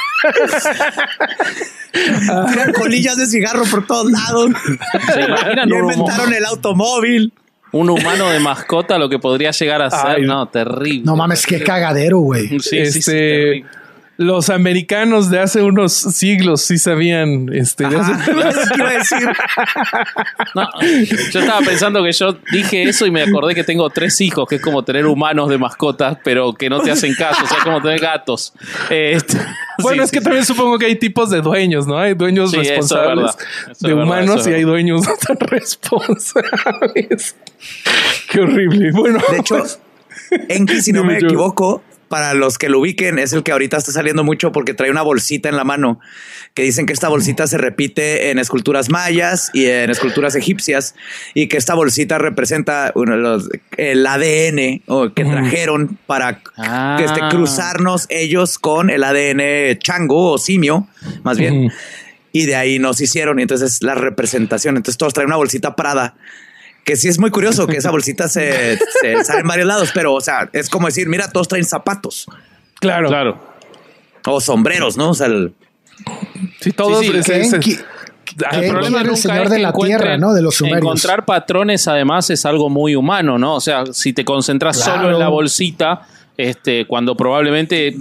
[1.92, 4.50] Tiran colillas de cigarro por todos lados.
[5.12, 7.32] Se imaginan inventaron el automóvil.
[7.72, 11.04] Un humano de mascota, lo que podría llegar a ser, no, terrible.
[11.04, 12.48] No mames, qué cagadero, güey.
[12.48, 13.64] Sí, sí, sí, este,
[14.20, 19.26] los americanos de hace unos siglos sí sabían este iba a decir.
[20.54, 20.68] No,
[21.32, 24.56] yo estaba pensando que yo dije eso y me acordé que tengo tres hijos, que
[24.56, 27.80] es como tener humanos de mascotas, pero que no te hacen caso, o sea, como
[27.80, 28.52] tener gatos.
[28.90, 29.38] Este,
[29.78, 31.98] bueno, es que también supongo que hay tipos de dueños, ¿no?
[31.98, 33.36] Hay dueños responsables
[33.80, 37.36] de humanos y hay dueños no tan responsables.
[38.28, 38.90] Qué horrible.
[38.92, 39.62] Bueno, de hecho,
[40.48, 43.92] Enki, si no me equivoco, para los que lo ubiquen, es el que ahorita está
[43.92, 46.00] saliendo mucho porque trae una bolsita en la mano
[46.54, 50.96] que dicen que esta bolsita se repite en esculturas mayas y en esculturas egipcias
[51.34, 52.92] y que esta bolsita representa
[53.76, 54.82] el ADN
[55.14, 56.30] que trajeron para
[56.98, 57.28] este, ah.
[57.30, 60.88] cruzarnos ellos con el ADN chango o simio,
[61.22, 61.70] más bien.
[62.32, 63.38] Y de ahí nos hicieron.
[63.38, 64.76] Y entonces la representación.
[64.76, 66.16] Entonces todos traen una bolsita Prada
[66.84, 68.78] que sí es muy curioso que esa bolsita se,
[69.24, 72.26] sale en varios lados, pero o sea, es como decir, mira, todos traen zapatos.
[72.80, 73.08] Claro.
[73.08, 73.40] Claro.
[74.26, 75.10] O sombreros, ¿no?
[75.10, 75.54] O sea, el...
[76.60, 77.04] Sí, todos.
[77.04, 77.78] Sí,
[78.52, 80.32] el problema el señor de la tierra, ¿no?
[80.32, 80.82] De los sumerios.
[80.82, 83.56] Encontrar patrones, además, es algo muy humano, ¿no?
[83.56, 86.06] O sea, si te concentras solo en la bolsita,
[86.36, 87.96] este, cuando probablemente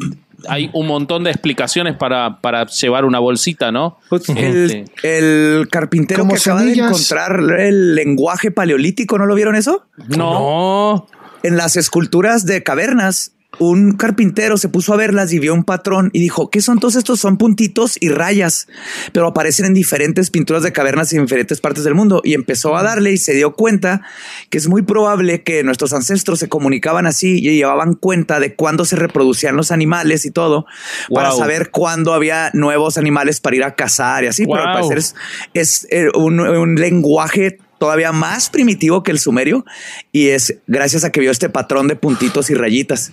[0.48, 3.98] hay un montón de explicaciones para, para llevar una bolsita, ¿no?
[4.10, 9.86] Pues, el, el, carpintero que acaba de encontrar el lenguaje paleolítico, ¿no lo vieron eso?
[10.08, 11.08] no.
[11.42, 16.10] En las esculturas de cavernas un carpintero se puso a verlas y vio un patrón
[16.14, 17.20] y dijo, ¿qué son todos estos?
[17.20, 18.68] Son puntitos y rayas,
[19.12, 22.22] pero aparecen en diferentes pinturas de cavernas en diferentes partes del mundo.
[22.24, 24.02] Y empezó a darle y se dio cuenta
[24.50, 28.86] que es muy probable que nuestros ancestros se comunicaban así y llevaban cuenta de cuándo
[28.86, 30.66] se reproducían los animales y todo,
[31.14, 34.46] para saber cuándo había nuevos animales para ir a cazar y así.
[34.46, 35.18] Pero al parecer
[35.54, 39.66] es, eh, un, un lenguaje todavía más primitivo que el sumerio
[40.12, 43.12] y es gracias a que vio este patrón de puntitos y rayitas.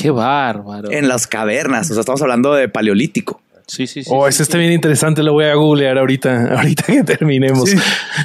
[0.00, 0.90] Qué bárbaro.
[0.90, 1.90] En las cavernas.
[1.90, 3.42] O sea, estamos hablando de paleolítico.
[3.70, 4.10] Sí, sí, sí.
[4.12, 5.22] Oh, ese está bien interesante.
[5.22, 7.72] Lo voy a googlear ahorita, ahorita que terminemos.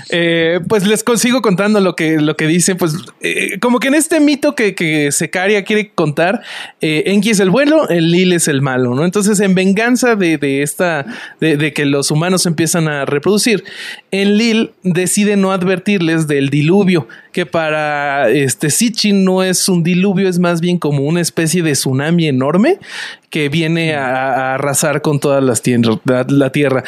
[0.10, 2.74] Eh, pues les consigo contando lo que, lo que dice.
[2.74, 6.42] Pues eh, como que en este mito que, que Secaria quiere contar,
[6.82, 9.06] eh, Enki es el bueno, el Lil es el malo, ¿no?
[9.06, 11.06] Entonces, en venganza de, de esta,
[11.40, 13.64] de, de, que los humanos empiezan a reproducir,
[14.10, 20.40] Enlil decide no advertirles del diluvio, que para este Sitchin no es un diluvio, es
[20.40, 22.80] más bien como una especie de tsunami enorme
[23.30, 26.84] que viene a, arrasar con todas las tierras, la, tierra.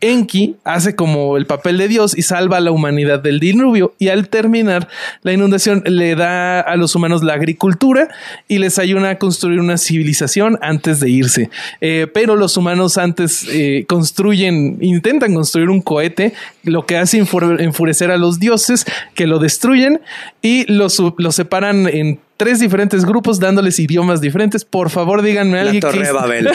[0.00, 4.08] Enki hace como el papel de Dios y salva a la humanidad del diluvio y
[4.08, 4.88] al terminar
[5.22, 8.08] la inundación le da a los humanos la agricultura
[8.48, 11.50] y les ayuda a construir una civilización antes de irse.
[11.80, 16.32] Eh, pero los humanos antes eh, construyen, intentan construir un cohete,
[16.64, 18.84] lo que hace enfurecer a los dioses
[19.14, 20.00] que lo destruyen
[20.40, 24.64] y los, los separan en tres diferentes grupos dándoles idiomas diferentes.
[24.64, 25.80] Por favor, díganme a alguien.
[25.82, 26.50] La Torre de Babel.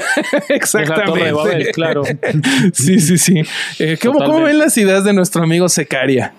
[0.49, 0.99] Exactamente.
[0.99, 2.03] La Torre de Babel, claro.
[2.73, 3.41] sí, sí, sí.
[3.79, 6.33] Eh, ¿cómo, ven las ideas de nuestro amigo Secaria?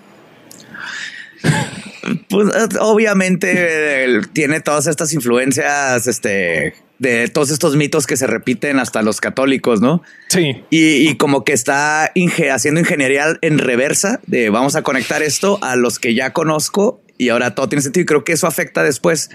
[2.29, 9.01] Pues obviamente tiene todas estas influencias, este, de todos estos mitos que se repiten hasta
[9.01, 10.03] los católicos, ¿no?
[10.27, 10.63] Sí.
[10.69, 12.11] Y, como que está
[12.51, 17.29] haciendo ingeniería en reversa de vamos a conectar esto a los que ya conozco y
[17.29, 18.03] ahora todo tiene sentido.
[18.03, 19.29] Y creo que eso afecta después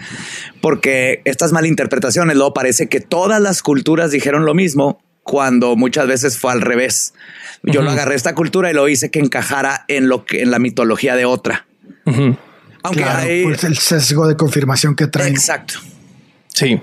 [0.60, 6.38] porque estas malinterpretaciones luego parece que todas las culturas dijeron lo mismo cuando muchas veces
[6.38, 7.14] fue al revés.
[7.62, 10.58] Yo lo agarré esta cultura y lo hice que encajara en lo que en la
[10.58, 11.66] mitología de otra.
[12.82, 15.28] Aunque hay pues el sesgo de confirmación que trae.
[15.28, 15.74] Exacto.
[16.48, 16.80] Sí.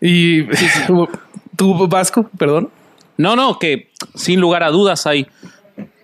[0.00, 0.44] Y
[1.56, 2.30] ¿Tú, Vasco?
[2.38, 2.70] Perdón.
[3.16, 5.26] No, no, que sin lugar a dudas hay,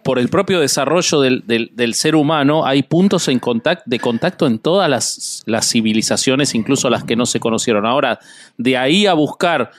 [0.05, 5.43] por el propio desarrollo del, del- ser humano, hay puntos de contacto en todas las,
[5.47, 7.87] las civilizaciones, incluso las que no se conocieron.
[7.87, 8.19] Ahora,
[8.59, 9.71] de ahí a buscar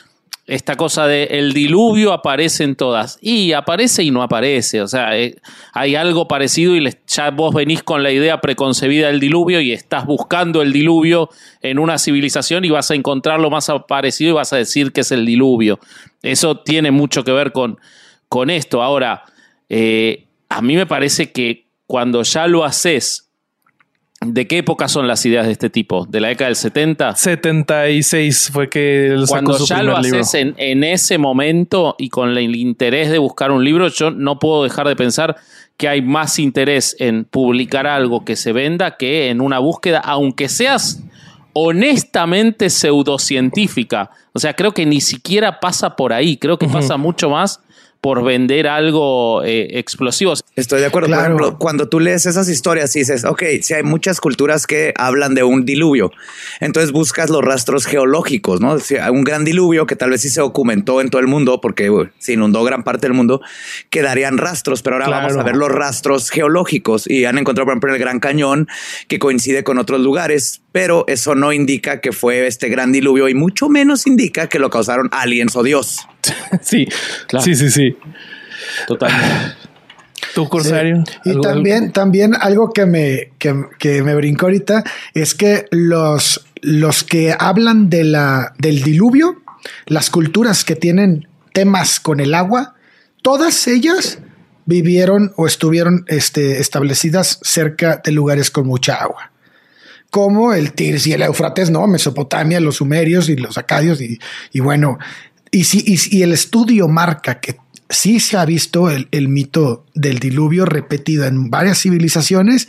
[0.47, 3.17] esta cosa de el diluvio aparece en todas.
[3.19, 4.82] Y aparece y no aparece.
[4.82, 5.38] O sea, eh,
[5.73, 9.71] hay algo parecido y les- ya vos venís con la idea preconcebida del diluvio y
[9.71, 11.30] estás buscando el diluvio
[11.61, 15.01] en una civilización y vas a encontrar lo más parecido y vas a decir que
[15.01, 15.80] es el diluvio.
[16.21, 17.80] Eso tiene mucho que ver con,
[18.30, 18.84] con esto.
[18.84, 19.23] Ahora,
[19.70, 23.30] eh, a mí me parece que cuando ya lo haces,
[24.22, 26.05] ¿de qué época son las ideas de este tipo?
[26.05, 27.16] ¿De la década del 70?
[27.16, 30.20] 76 fue que él sacó Cuando su ya lo libro.
[30.20, 34.39] haces en, en ese momento y con el interés de buscar un libro, yo no
[34.39, 35.36] puedo dejar de pensar
[35.78, 40.47] que hay más interés en publicar algo que se venda que en una búsqueda, aunque
[40.47, 41.03] seas
[41.53, 44.11] honestamente pseudocientífica.
[44.34, 47.61] O sea, creo que ni siquiera pasa por ahí, creo que pasa mucho más
[48.05, 50.35] por vender algo eh, explosivo.
[50.55, 51.07] Estoy de acuerdo.
[51.07, 51.23] Claro.
[51.23, 54.93] Por ejemplo, cuando tú lees esas historias y dices, ok, si hay muchas culturas que
[54.95, 56.11] hablan de un diluvio,
[56.59, 58.77] entonces buscas los rastros geológicos, ¿no?
[58.77, 61.59] Si hay un gran diluvio que tal vez sí se documentó en todo el mundo
[61.61, 63.41] porque uy, se inundó gran parte del mundo,
[63.89, 67.91] quedarían rastros, pero ahora vamos a ver los rastros geológicos y han encontrado, por ejemplo,
[67.91, 68.67] el Gran Cañón
[69.07, 73.33] que coincide con otros lugares, pero eso no indica que fue este gran diluvio y
[73.33, 76.07] mucho menos indica que lo causaron aliens o Dios.
[76.61, 76.87] sí,
[77.27, 77.43] Claro.
[77.43, 77.94] sí, sí, sí.
[78.87, 79.53] Totalmente.
[80.33, 81.03] ¿Tú, Corsario?
[81.23, 84.83] Y ¿Algo- también, también algo que me, que, que me brincó ahorita
[85.13, 89.41] es que los, los que hablan de la, del diluvio,
[89.85, 92.75] las culturas que tienen temas con el agua,
[93.21, 94.19] todas ellas
[94.65, 99.31] vivieron o estuvieron este, establecidas cerca de lugares con mucha agua.
[100.09, 101.87] Como el Tigris y el Éufrates, ¿no?
[101.87, 104.01] Mesopotamia, los sumerios y los acadios.
[104.01, 104.19] Y,
[104.51, 104.97] y bueno,
[105.51, 107.57] y, si, y, si- y el estudio marca que
[107.89, 112.67] sí se ha visto el, el mito del diluvio repetido en varias civilizaciones,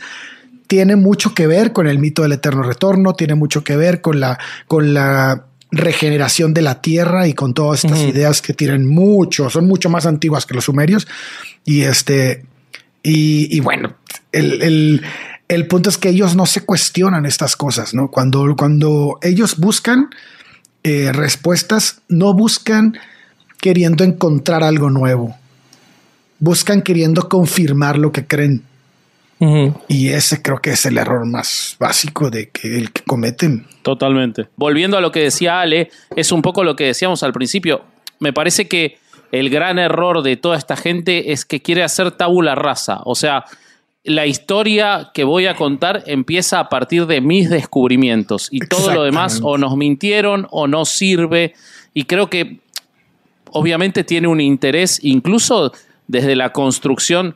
[0.67, 4.19] tiene mucho que ver con el mito del eterno retorno, tiene mucho que ver con
[4.19, 4.37] la,
[4.67, 9.65] con la regeneración de la tierra y con todas estas ideas que tienen mucho, son
[9.67, 11.07] mucho más antiguas que los sumerios.
[11.65, 12.45] Y este,
[13.03, 13.95] y, y bueno,
[14.31, 15.01] el, el-
[15.49, 18.11] el punto es que ellos no se cuestionan estas cosas, ¿no?
[18.11, 20.09] Cuando, cuando ellos buscan
[20.83, 22.97] eh, respuestas, no buscan
[23.59, 25.35] queriendo encontrar algo nuevo.
[26.39, 28.63] Buscan queriendo confirmar lo que creen.
[29.87, 33.67] Y ese creo que es el error más básico de que el que cometen.
[33.83, 34.47] Totalmente.
[34.55, 37.83] Volviendo a lo que decía Ale, es un poco lo que decíamos al principio.
[38.19, 38.97] Me parece que
[39.31, 43.01] el gran error de toda esta gente es que quiere hacer tabula rasa.
[43.05, 43.45] O sea,
[44.03, 49.03] la historia que voy a contar empieza a partir de mis descubrimientos y todo lo
[49.03, 51.53] demás o nos mintieron o no sirve.
[51.93, 52.59] Y creo que
[53.57, 55.73] obviamente tiene un interés incluso
[56.07, 57.35] desde la construcción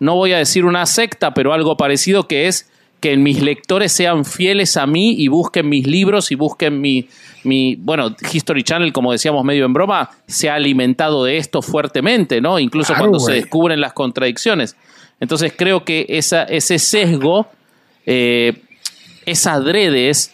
[0.00, 2.68] no voy a decir una secta, pero algo parecido que es
[3.00, 7.08] que mis lectores sean fieles a mí y busquen mis libros y busquen mi,
[7.44, 12.40] mi, bueno, History Channel, como decíamos medio en broma, se ha alimentado de esto fuertemente,
[12.40, 12.58] ¿no?
[12.58, 14.76] Incluso Claro, cuando se descubren las contradicciones.
[15.18, 17.46] Entonces creo que esa, ese sesgo
[18.04, 18.62] eh,
[19.24, 20.32] es adrede, es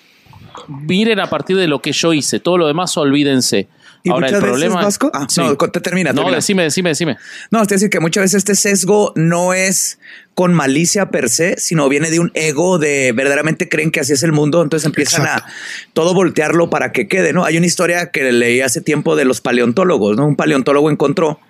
[0.68, 3.68] miren a partir de lo que yo hice, todo lo demás olvídense.
[4.07, 6.36] Y Ahora el muchas veces, problema Vasco- ah, no, te termina, No, termina.
[6.36, 7.16] decime, decime, decime.
[7.50, 9.98] No, es decir, que muchas veces este sesgo no es
[10.34, 14.22] con malicia per se, sino viene de un ego de verdaderamente creen que así es
[14.22, 15.44] el mundo, entonces empiezan Exacto.
[15.48, 17.44] a todo voltearlo para que quede, ¿no?
[17.44, 20.24] Hay una historia que leí hace tiempo de los paleontólogos, ¿no?
[20.26, 21.40] Un paleontólogo encontró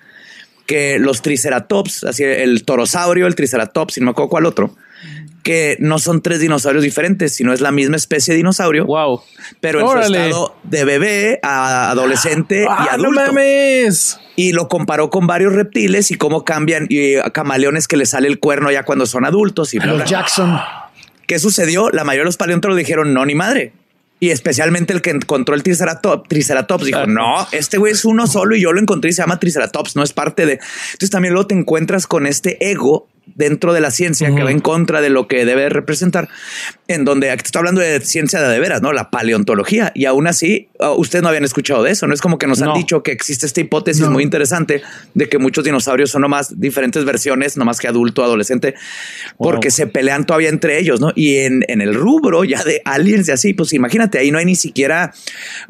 [0.67, 4.75] que los triceratops, así el torosaurio, el triceratops, y no me acuerdo cuál otro,
[5.43, 9.23] que no son tres dinosaurios diferentes, sino es la misma especie de dinosaurio, Wow.
[9.61, 10.07] pero en Órale.
[10.07, 14.19] su estado de bebé a adolescente y ¡Ah, no adulto mames!
[14.35, 18.27] y lo comparó con varios reptiles y cómo cambian y a camaleones que les sale
[18.27, 20.05] el cuerno ya cuando son adultos y bla, Los bla.
[20.07, 20.59] Jackson.
[21.29, 21.91] ¿Qué sucedió?
[21.91, 23.73] La mayoría de los paleontólogos dijeron no, ni madre.
[24.19, 28.57] Y especialmente el que encontró el triceratops, triceratops dijo, no, este güey es uno solo
[28.57, 30.53] y yo lo encontré y se llama triceratops, no es parte de...
[30.55, 34.61] Entonces también luego te encuentras con este ego dentro de la ciencia que va en
[34.61, 36.29] contra de lo que debe representar,
[36.89, 38.93] en donde aquí te estoy hablando de ciencia de, de veras, ¿no?
[38.93, 39.93] La paleontología.
[39.95, 42.15] Y aún así, uh, ustedes no habían escuchado de eso, ¿no?
[42.15, 42.75] Es como que nos han No.
[42.77, 44.11] dicho que existe esta hipótesis No.
[44.13, 44.81] muy interesante
[45.15, 48.75] de que muchos dinosaurios son nomás diferentes versiones, nomás que adulto, adolescente,
[49.37, 51.13] porque se pelean todavía entre ellos, ¿no?
[51.15, 54.45] Y en, en el rubro ya de aliens y así, pues imagínate, ahí no hay
[54.45, 55.13] ni siquiera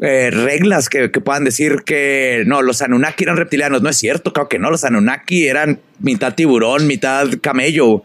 [0.01, 3.83] eh, reglas que, que puedan decir que no, los Anunnaki eran reptilianos.
[3.83, 8.03] No es cierto, claro que no, los Anunnaki eran mitad tiburón, mitad camello.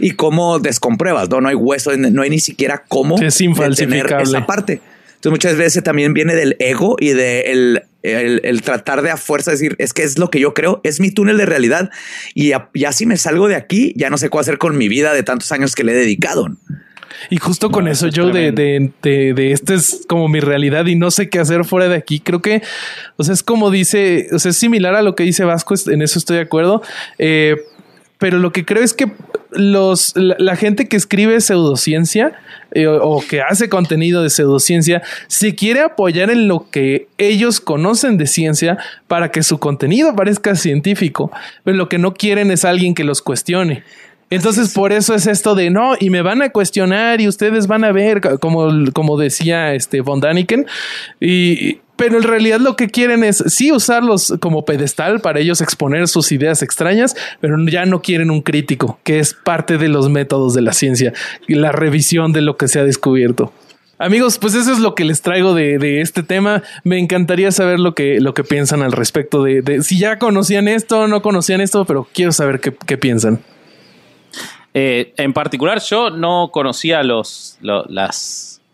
[0.00, 1.28] ¿Y cómo descompruebas?
[1.28, 4.22] No, no hay hueso, no hay ni siquiera cómo Es detener infalsificable.
[4.24, 4.80] esa parte.
[5.14, 9.16] Entonces muchas veces también viene del ego y de el, el, el tratar de a
[9.16, 11.90] fuerza decir, es que es lo que yo creo, es mi túnel de realidad
[12.34, 14.86] y ya, ya si me salgo de aquí, ya no sé qué hacer con mi
[14.88, 16.48] vida de tantos años que le he dedicado.
[17.30, 20.96] Y justo con eso, yo de, de, de, de esta es como mi realidad y
[20.96, 22.20] no sé qué hacer fuera de aquí.
[22.20, 22.62] Creo que,
[23.16, 26.02] o sea, es como dice, o sea, es similar a lo que dice Vasco, en
[26.02, 26.82] eso estoy de acuerdo.
[27.18, 27.56] Eh,
[28.18, 29.12] pero lo que creo es que
[29.50, 32.32] los, la, la gente que escribe pseudociencia
[32.72, 37.60] eh, o, o que hace contenido de pseudociencia se quiere apoyar en lo que ellos
[37.60, 41.30] conocen de ciencia para que su contenido parezca científico.
[41.64, 43.84] Pero lo que no quieren es alguien que los cuestione.
[44.30, 47.84] Entonces, por eso es esto de no, y me van a cuestionar y ustedes van
[47.84, 50.66] a ver, como, como decía este Von Daniken,
[51.20, 56.08] y, pero en realidad lo que quieren es sí usarlos como pedestal para ellos exponer
[56.08, 60.54] sus ideas extrañas, pero ya no quieren un crítico, que es parte de los métodos
[60.54, 61.12] de la ciencia
[61.46, 63.52] y la revisión de lo que se ha descubierto.
[63.96, 66.64] Amigos, pues eso es lo que les traigo de, de este tema.
[66.82, 70.66] Me encantaría saber lo que, lo que piensan al respecto de, de si ya conocían
[70.66, 73.40] esto, no conocían esto, pero quiero saber qué, qué piensan.
[74.74, 77.84] Eh, en particular, yo no conocía los, lo-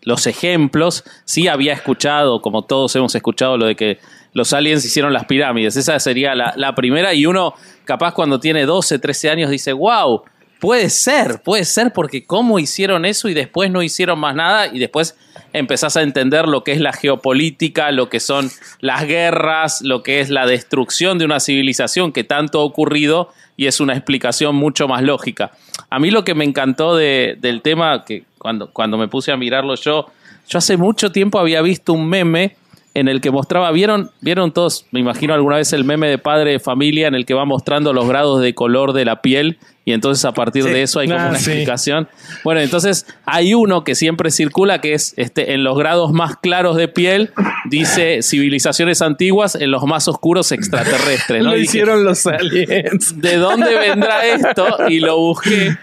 [0.03, 1.05] los ejemplos.
[1.25, 3.99] Sí había escuchado, como todos hemos escuchado, lo de que
[4.33, 5.77] los aliens hicieron las pirámides.
[5.77, 7.13] Esa sería la, la primera.
[7.15, 10.23] Y uno, capaz cuando tiene 12, 13 años, dice, wow,
[10.59, 14.69] puede ser, puede ser, porque cómo hicieron eso y después no hicieron más nada.
[14.69, 15.17] Y después
[15.53, 20.21] empezás a entender lo que es la geopolítica, lo que son las guerras, lo que
[20.21, 24.89] es la destrucción de una civilización que tanto ha ocurrido y es una explicación mucho
[24.89, 25.51] más lógica.
[25.91, 29.37] A mí lo que me encantó de- del tema, que cuando, cuando me puse a
[29.37, 30.07] mirarlo yo,
[30.49, 32.57] yo hace mucho tiempo había visto un meme
[32.93, 36.53] en el que mostraba, ¿vieron, vieron todos, me imagino alguna vez el meme de padre
[36.53, 39.93] de familia en el que va mostrando los grados de color de la piel y
[39.93, 40.71] entonces a partir Sí.
[40.71, 41.51] de eso hay como Ah, una sí.
[41.51, 42.09] explicación.
[42.43, 46.77] Bueno, entonces hay uno que siempre circula que es este en los grados más claros
[46.77, 47.31] de piel
[47.69, 51.51] dice civilizaciones antiguas, en los más oscuros extraterrestres, ¿no?
[51.51, 53.21] Lo dije, hicieron los aliens.
[53.21, 54.67] ¿de dónde vendrá esto?
[54.89, 55.77] Y lo busqué.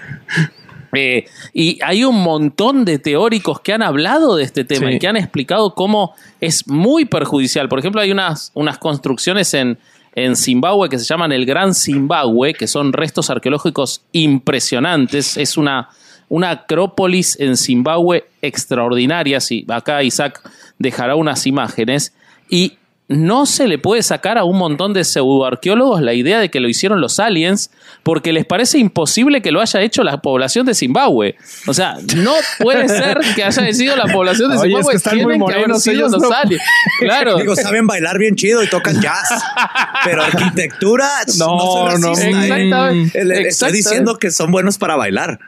[0.94, 4.96] Eh, y hay un montón de teóricos que han hablado de este tema Sí.
[4.96, 7.68] y que han explicado cómo es muy perjudicial.
[7.68, 9.78] Por ejemplo, hay unas, unas construcciones en,
[10.16, 15.38] en Zimbabue que se llaman el Gran Zimbabue, que son restos arqueológicos impresionantes.
[15.38, 15.90] Es una,
[16.30, 19.40] una acrópolis en Zimbabue extraordinaria.
[19.40, 20.42] Sí, acá Isaac
[20.80, 22.14] dejará unas imágenes.
[22.50, 22.78] Y
[23.10, 26.68] no se le puede sacar a un montón de pseudoarqueólogos la idea de que lo
[26.68, 27.72] hicieron los aliens
[28.03, 31.36] porque les parece imposible que lo haya hecho la población de Zimbabue.
[31.68, 34.91] O sea, no puede ser que haya sido la población de Oye, es Zimbabue.
[34.91, 36.32] que están muy Tienen que haber morenos sido ellos, los ¿no?
[36.32, 36.64] aliens.
[36.99, 37.38] Claro.
[37.38, 39.30] Digo, saben bailar bien chido y tocan jazz,
[40.03, 42.18] pero arquitectura No, no, no.
[42.18, 42.30] ¿eh?
[42.30, 43.24] Exactamente.
[43.24, 43.78] Le- le Estoy Exactamente.
[43.78, 45.39] diciendo que son buenos para bailar.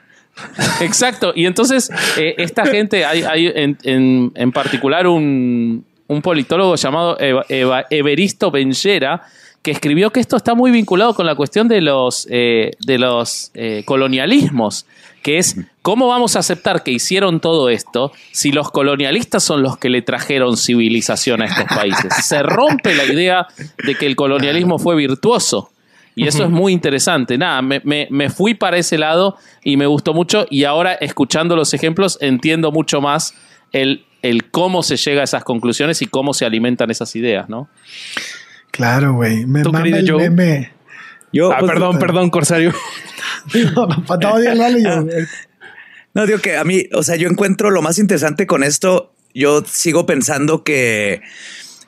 [0.80, 1.34] Exacto.
[1.36, 7.18] Y entonces, eh, esta gente, hay, hay en, en- en particular un, un politólogo llamado
[7.20, 9.22] Eva- Eva- Everisto Benjera,
[9.62, 13.52] que escribió que esto está muy vinculado con la cuestión de los, eh, de los
[13.54, 14.86] eh, colonialismos,
[15.22, 19.78] que es cómo vamos a aceptar que hicieron todo esto si los colonialistas son los
[19.78, 22.14] que le trajeron civilización a estos países.
[22.26, 23.48] Se rompe la idea
[23.86, 25.72] de que el colonialismo fue virtuoso.
[26.16, 27.38] Y eso es muy interesante.
[27.38, 30.46] Nada, me, me- me fui para ese lado y me gustó mucho.
[30.50, 33.34] Y ahora, escuchando los ejemplos, entiendo mucho más
[33.72, 37.70] el, el cómo se llega a esas conclusiones y cómo se alimentan esas ideas, ¿no?
[38.72, 39.46] Claro, güey.
[39.46, 40.72] Me ¿Tú, mama querido el meme.
[41.32, 42.74] Yo, Ah, pues, perdón, perdón, Corsario.
[43.76, 45.06] No, no, no, Dios, vale, yo.
[46.14, 49.14] No, digo que a mí, o sea, yo encuentro lo más interesante con esto.
[49.34, 51.22] Yo sigo pensando que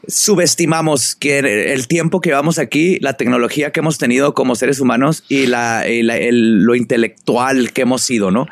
[0.07, 5.23] subestimamos que el tiempo que llevamos aquí, la tecnología que hemos tenido como seres humanos
[5.29, 8.47] y, la, el- lo intelectual que hemos sido, ¿no?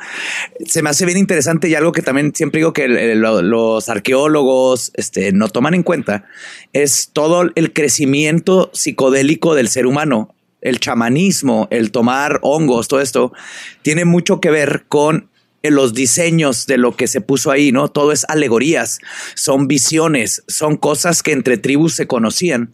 [0.65, 5.31] Se me hace bien interesante y algo que también siempre digo que los arqueólogos este,
[5.31, 6.25] no toman en cuenta
[6.73, 10.33] es todo el crecimiento psicodélico del ser humano.
[10.61, 13.31] El chamanismo, el tomar hongos, todo esto
[13.81, 15.29] tiene mucho que ver con
[15.61, 17.89] en los diseños de lo que se puso ahí, ¿no?
[17.89, 18.99] Todo es alegorías,
[19.35, 22.71] son visiones, son cosas que entre tribus se conocían.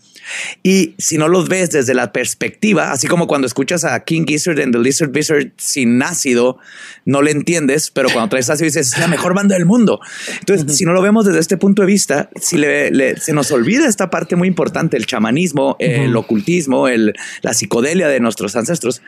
[0.64, 4.60] Y si no los ves desde la perspectiva, así como cuando escuchas a King Gizzard
[4.60, 6.58] and the Lizard Wizard sin ácido,
[7.06, 10.00] no le entiendes, pero cuando traes ácido dices, es la mejor banda del mundo.
[10.40, 13.52] Entonces, si no lo vemos desde este punto de vista, si le, le- se nos
[13.52, 19.02] olvida esta parte muy importante, el chamanismo, el ocultismo, el, la psicodelia de nuestros ancestros,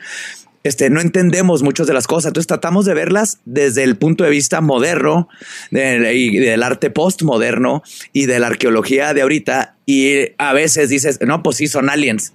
[0.64, 2.30] este, no entendemos muchas de las cosas.
[2.30, 5.28] Entonces tratamos de verlas desde el punto de vista moderno
[5.70, 7.82] de- y del arte postmoderno
[8.12, 9.76] y de la arqueología de ahorita.
[9.86, 12.34] Y a veces dices, no, pues sí, son aliens.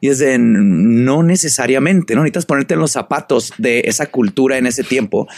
[0.00, 4.66] Y es de no necesariamente, no necesitas ponerte en los zapatos de esa cultura en
[4.66, 5.28] ese tiempo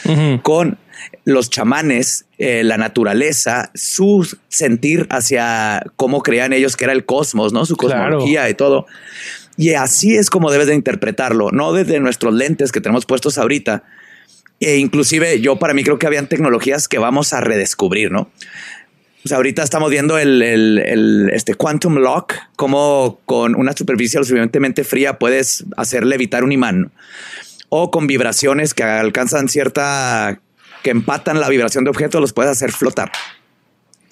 [0.42, 0.78] con
[1.26, 7.52] los chamanes, eh, la naturaleza, su sentir hacia cómo creían ellos que era el cosmos,
[7.52, 7.66] ¿no?
[7.66, 8.86] Su cosmología y todo.
[9.56, 13.84] Y así es como debes de interpretarlo, no desde nuestros lentes que tenemos puestos ahorita.
[14.60, 18.30] E inclusive yo para mí creo que habían tecnologías que vamos a redescubrir, ¿no?
[19.24, 24.84] O sea, ahorita estamos viendo el, este Quantum Lock, como con una superficie lo suficientemente
[24.84, 26.92] fría puedes hacer levitar un imán.
[27.70, 30.40] O con vibraciones que alcanzan cierta,
[30.82, 33.12] que empatan la vibración de objetos, los puedes hacer flotar.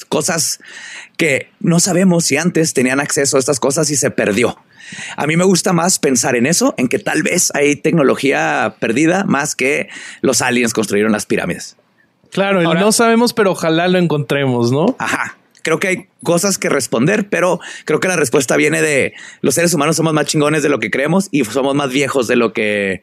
[0.08, 0.60] Cosas
[1.18, 4.56] que no sabemos si antes tenían acceso a estas cosas y se perdió.
[5.16, 9.24] A mí me gusta más pensar en eso, en que tal vez hay tecnología perdida
[9.24, 9.88] más que
[10.20, 11.76] los aliens construyeron las pirámides.
[12.30, 14.96] Claro, no sabemos, pero ojalá lo encontremos, ¿no?
[14.98, 15.36] Ajá.
[15.62, 19.72] Creo que hay cosas que responder, pero creo que la respuesta viene de los seres
[19.74, 23.02] humanos somos más chingones de lo que creemos y somos más viejos de lo que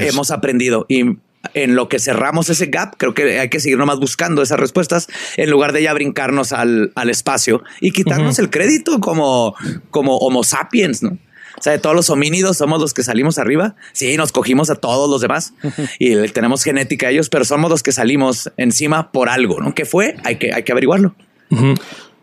[0.00, 0.86] hemos aprendido.
[0.88, 1.18] Y
[1.54, 5.08] en lo que cerramos ese gap, creo que hay que seguir nomás buscando esas respuestas
[5.36, 9.54] en lugar de ya brincarnos al, espacio y quitarnos el crédito como,
[9.90, 11.18] como Homo sapiens, ¿no?
[11.58, 13.74] O sea, de todos los homínidos somos los que salimos arriba.
[13.92, 15.52] Sí, nos cogimos a todos los demás
[15.98, 19.74] y tenemos genética a ellos, pero somos los que salimos encima por algo, ¿no?
[19.74, 20.16] ¿Qué fue?
[20.24, 21.14] Hay que, hay que averiguarlo.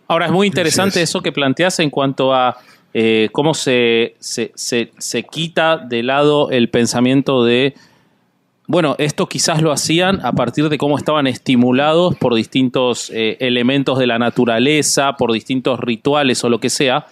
[0.07, 2.57] Ahora es muy interesante eso que planteas en cuanto a
[2.93, 7.75] eh, cómo se, se, se, quita de lado el pensamiento de
[8.67, 13.97] bueno, esto quizás lo hacían a partir de cómo estaban estimulados por distintos eh, elementos
[13.97, 17.07] de la naturaleza, por distintos rituales o lo que sea,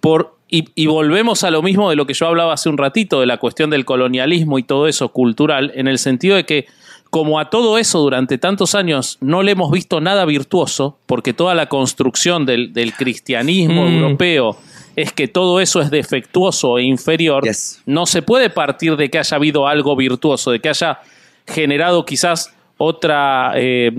[0.00, 3.26] por y, volvemos a lo mismo de lo que yo hablaba hace un ratito, de
[3.26, 6.66] la cuestión del colonialismo y todo eso cultural, en el sentido de que
[7.10, 11.54] como a todo eso durante tantos años no le hemos visto nada virtuoso, porque toda
[11.56, 13.94] la construcción del, cristianismo mm.
[13.94, 14.56] europeo
[14.96, 17.44] es que todo eso es defectuoso e inferior,
[17.84, 21.00] no se puede partir de que haya habido algo virtuoso, de que haya
[21.46, 23.92] generado quizás otra, eh,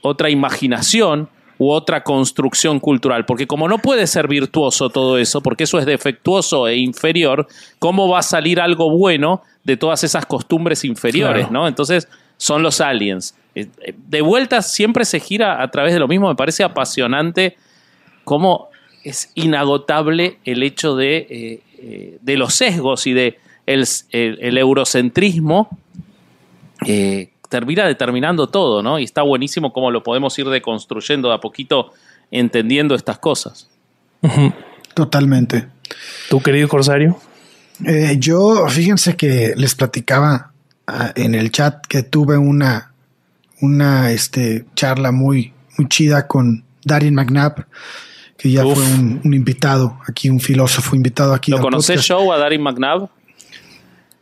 [0.00, 1.28] otra imaginación
[1.58, 3.26] u otra construcción cultural.
[3.26, 7.46] Porque como no puede ser virtuoso todo eso, porque eso es defectuoso e inferior,
[7.78, 11.50] ¿cómo va a salir algo bueno de todas esas costumbres inferiores?
[11.50, 11.68] ¿no?
[11.68, 13.34] Entonces son los aliens.
[13.54, 16.28] Eh, eh, de vuelta siempre se gira a través de lo mismo.
[16.28, 17.56] Me parece apasionante
[18.24, 18.67] cómo
[19.04, 25.68] es inagotable el hecho de, eh, de los sesgos y de el, eurocentrismo
[27.48, 28.98] termina determinando todo, ¿no?
[28.98, 31.92] Y está buenísimo cómo lo podemos ir deconstruyendo de a poquito,
[32.30, 33.68] entendiendo estas cosas.
[34.94, 35.66] Totalmente.
[36.28, 37.18] ¿Tu querido Corsario?
[37.84, 40.52] Eh, yo, fíjense que les platicaba
[40.86, 42.92] ah, en el chat que tuve una,
[43.60, 47.66] una este, charla muy, muy chida con Darien McNabb,
[48.38, 51.50] que ya fue un, invitado aquí, un filósofo invitado aquí.
[51.50, 53.10] ¿Lo conoces, Show, a Darien McNabb?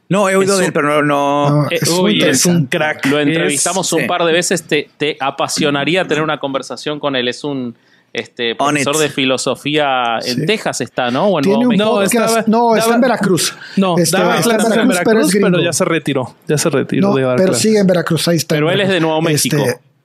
[0.08, 1.66] No, he oído de él, pero no.
[1.70, 3.04] Eh, es, un, crack.
[3.06, 4.62] Lo entrevistamos un par de veces.
[4.62, 7.28] Te, te, apasionaría tener una conversación con él.
[7.28, 7.76] Es un
[8.12, 11.26] este, profesor de filosofía en Texas, está, ¿no?
[11.26, 13.54] O en no, está en Veracruz.
[13.76, 14.38] No, este, está,
[14.80, 16.34] en Veracruz, pero, ya se retiró.
[16.46, 18.54] Ya se retiró de Pero sigue en Veracruz, ahí está.
[18.54, 19.58] Pero él es de Nuevo México.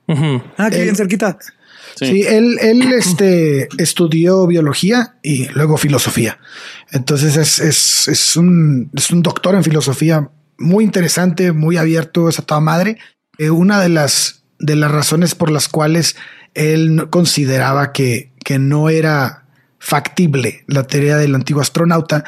[0.07, 1.37] Este, ah, qué bien cerquita.
[1.95, 6.39] Sí, él, él este, estudió biología y luego filosofía.
[6.91, 12.43] Entonces es, es, es, un, es un doctor en filosofía muy interesante, muy abierto, esa
[12.43, 12.97] toda madre.
[13.37, 16.15] Eh, una de las, de las razones por las cuales
[16.53, 19.45] él consideraba que, que no era
[19.79, 22.23] factible la teoría del antiguo astronauta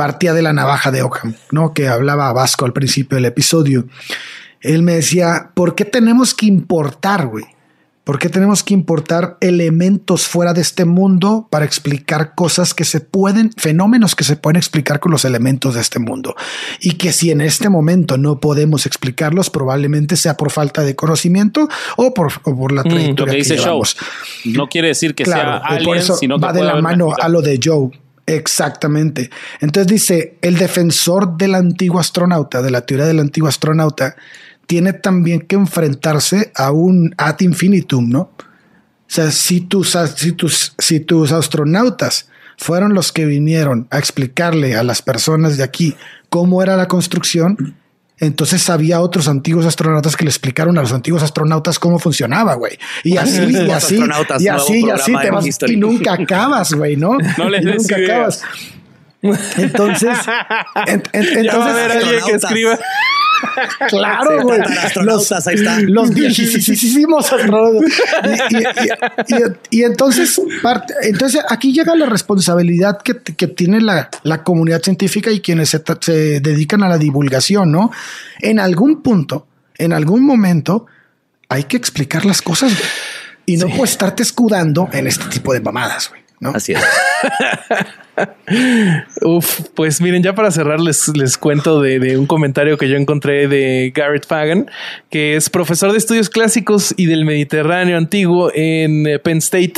[0.00, 1.74] partía de la navaja de Ockham, ¿no?
[1.74, 3.86] Que hablaba Vasco al principio del episodio.
[4.62, 7.44] Él me decía, ¿por qué tenemos que importar, güey?
[8.10, 12.98] ¿Por qué tenemos que importar elementos fuera de este mundo para explicar cosas que se
[12.98, 16.34] pueden, fenómenos que se pueden explicar con los elementos de este mundo?
[16.80, 21.68] Y que si en este momento no podemos explicarlos, probablemente sea por falta de conocimiento
[21.96, 23.96] o por, la mm, trayectoria que, dice llevamos.
[24.44, 27.60] No quiere decir que sea alien, sino que va de la mano a lo de
[27.62, 27.90] Joe.
[28.26, 29.30] Exactamente.
[29.60, 34.16] Entonces dice, el defensor del antiguo astronauta, de la teoría del antiguo astronauta,
[34.70, 38.20] tiene también que enfrentarse a un ad infinitum, ¿no?
[38.20, 38.38] O
[39.08, 44.84] sea, si tus, si tus, si tus astronautas fueron los que vinieron a explicarle a
[44.84, 45.96] las personas de aquí
[46.28, 47.74] cómo era la construcción,
[48.18, 52.78] entonces había otros antiguos astronautas que le explicaron a los antiguos astronautas cómo funcionaba, güey.
[53.02, 53.96] Y así, y así,
[54.38, 57.18] y así, y así te vas y nunca acabas, güey, ¿no?
[57.38, 58.44] No les nunca acabas.
[59.20, 60.16] Entonces,
[60.86, 62.78] entonces va a haber alguien que escriba.
[63.88, 64.60] claro, güey.
[65.02, 65.80] Los, ahí está.
[65.80, 67.90] los viejísimos astronautas.
[69.70, 70.40] Y, entonces,
[71.02, 73.14] entonces aquí llega la responsabilidad que,
[73.46, 77.90] tiene la, comunidad científica y quienes se, se dedican a la divulgación, ¿no?
[78.40, 79.46] En algún punto,
[79.78, 80.86] en algún momento,
[81.48, 82.88] hay que explicar las cosas güey.
[83.46, 86.20] y no puedes estarte escudando en este tipo de mamadas, güey.
[86.40, 86.50] ¿No?
[86.50, 86.80] Así es.
[89.22, 92.96] Uf, pues miren, ya para cerrar les, les cuento de, de un comentario que yo
[92.96, 94.70] encontré de Garrett Fagan,
[95.10, 99.74] que es profesor de estudios clásicos y del Mediterráneo antiguo en eh, Penn State.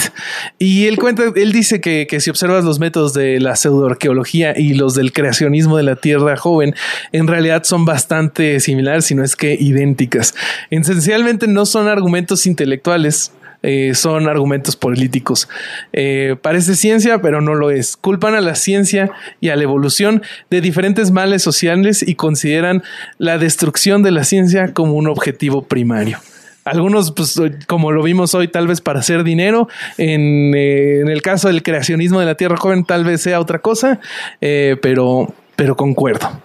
[0.59, 4.75] Y él cuenta, él dice que, que si observas los métodos de la pseudoarqueología y
[4.75, 6.75] los del creacionismo de la Tierra joven,
[7.13, 10.35] en realidad son bastante similares, si no es que idénticas.
[10.71, 13.33] Esencialmente no son argumentos intelectuales,
[13.63, 15.49] eh, son argumentos políticos.
[15.93, 17.97] Eh, parece ciencia, pero no lo es.
[17.97, 19.11] Culpan a la ciencia
[19.41, 22.83] y a la evolución de diferentes males sociales y consideran
[23.19, 26.19] la destrucción de la ciencia como un objetivo primario.
[26.65, 29.69] Algunos, pues, como lo vimos hoy, tal vez para hacer dinero.
[29.99, 33.59] En, eh, en el caso del creacionismo de la Tierra joven, tal vez sea otra
[33.59, 34.01] cosa,
[34.41, 36.41] eh, pero, pero concuerdo.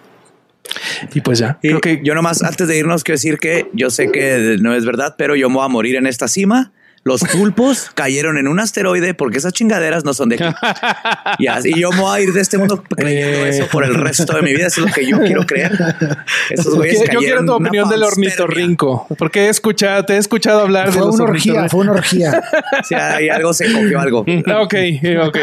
[1.14, 3.90] Y pues ya, Y creo que yo nomás, antes de irnos, quiero decir que yo
[3.90, 6.72] sé que no es verdad, pero yo me voy a morir en esta cima.
[7.08, 10.54] Los pulpos cayeron en un asteroide porque esas chingaderas no son de aquí.
[11.38, 13.48] Y, así- y yo me voy a ir de este mundo creyendo Eh.
[13.50, 14.66] eso por el resto de mi vida.
[14.66, 15.72] Eso es lo que yo quiero creer.
[16.50, 20.60] Esos güeyes yo quiero cayeron tu opinión del ornitorrinco, porque he escuchado, te he escuchado
[20.60, 22.42] hablar de Fue una orgía, fue una orgía.
[22.84, 24.24] Si hay algo, se cogió algo.
[24.46, 24.74] Ah, Ok,
[25.26, 25.38] ok.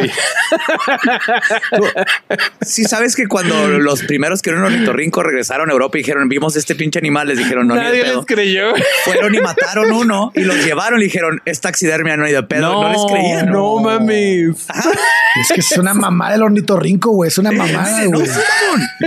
[2.61, 6.55] Sí, sabes que cuando los primeros que eran ornitorrinco regresaron a Europa y dijeron, vimos
[6.55, 8.17] este pinche animal, les dijeron, no, ni Nadie pedo.
[8.17, 8.73] les creyó.
[9.03, 12.61] Fueron y mataron uno y los llevaron y dijeron, esta taxidermia no hay de pedo.
[12.61, 13.51] No, No, les creían.
[13.51, 14.67] No mames.
[15.41, 17.27] Es que es una mamada el ornitorrinco, güey.
[17.27, 18.29] Es una mamada, No, güey.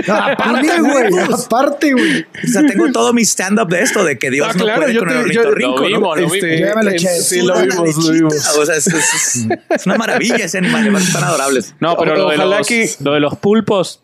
[0.08, 1.20] Aparte, güey.
[1.32, 2.26] Aparte, güey.
[2.44, 4.94] O sea, tengo todo mi stand-up de esto, de que Dios Ah, no claro, puede
[4.94, 5.88] yo con te- el yo- ornitorrinco.
[5.88, 6.16] ¿no?
[6.16, 6.60] lo Este, vimos.
[6.60, 7.08] Yo ya me lo eché.
[7.22, 8.56] Sí, lo vimos, lo vimos.
[8.58, 11.74] O sea, es, es- es una maravilla ese animal, tan adorables.
[11.80, 14.02] No, pero lo de, los, que- lo de los pulpos,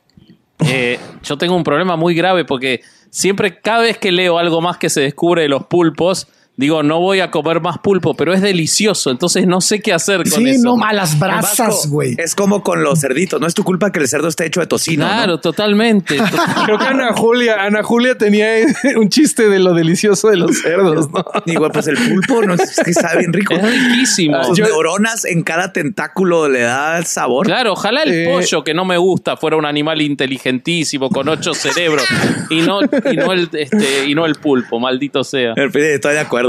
[0.61, 2.81] eh, yo tengo un problema muy grave porque
[3.11, 7.01] siempre, cada vez que leo algo más que se descubre de los pulpos, digo, no
[7.01, 10.51] voy a comer más pulpo, pero es delicioso, entonces no sé qué hacer con Sí,
[10.51, 10.63] eso.
[10.65, 12.15] no malas brasas, güey.
[12.19, 13.41] Es como con los cerditos.
[13.41, 15.05] No es tu culpa que el cerdo esté hecho de tocino.
[15.05, 15.41] Claro, ¿no?
[15.41, 16.17] totalmente.
[16.17, 16.25] to-
[16.67, 18.47] Creo que Ana Julia, Ana Julia tenía
[18.97, 21.25] un chiste de lo delicioso de los cerdos, ¿no?
[21.47, 23.55] Digo, pues el pulpo no es que sabe bien rico.
[23.55, 24.43] es riquísimo.
[24.45, 27.47] Sus yo- neuronas en cada tentáculo le da el sabor.
[27.47, 31.55] Claro, ojalá el Eh, pollo que no me gusta fuera un animal inteligentísimo con ocho
[31.55, 32.05] cerebros
[32.51, 35.55] y no, y no el este, y no el pulpo, maldito sea.
[35.57, 36.44] Estoy de acuerdo.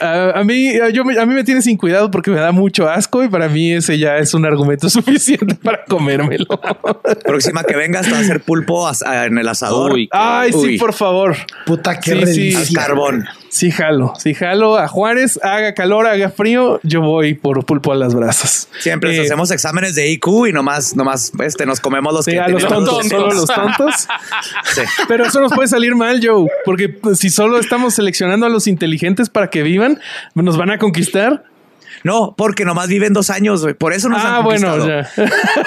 [0.00, 2.52] A, a mí, a, yo, me- a mí me tiene sin cuidado porque me da
[2.52, 6.46] mucho asco y para mí ese ya es un argumento suficiente para comérmelo.
[7.24, 9.92] Próxima que vengas, te va a hacer pulpo as- a- en el asador.
[9.92, 11.36] Uy, Ay, sí, por favor.
[11.66, 12.24] Puta, qué Sí, sí.
[12.24, 13.24] relicia, Al carbón.
[13.54, 14.14] Sí, jalo.
[14.18, 18.68] Sí, jalo a Juárez, haga calor, haga frío, yo voy por pulpo a las brasas.
[18.80, 22.40] Siempre Eh, hacemos exámenes de IQ y nomás, nomás este, nos comemos los Sí, que
[22.40, 22.84] a los tenemos.
[22.90, 24.08] tontos, solo los tontos.
[24.74, 24.80] Sí.
[25.06, 29.30] Pero eso nos puede salir mal, Joe, porque si solo estamos seleccionando a los inteligentes
[29.30, 30.00] para que vivan,
[30.34, 31.44] nos van a conquistar.
[32.02, 33.74] No, porque nomás viven dos años, güey.
[33.74, 35.08] Por eso nos Ah, han bueno, ya.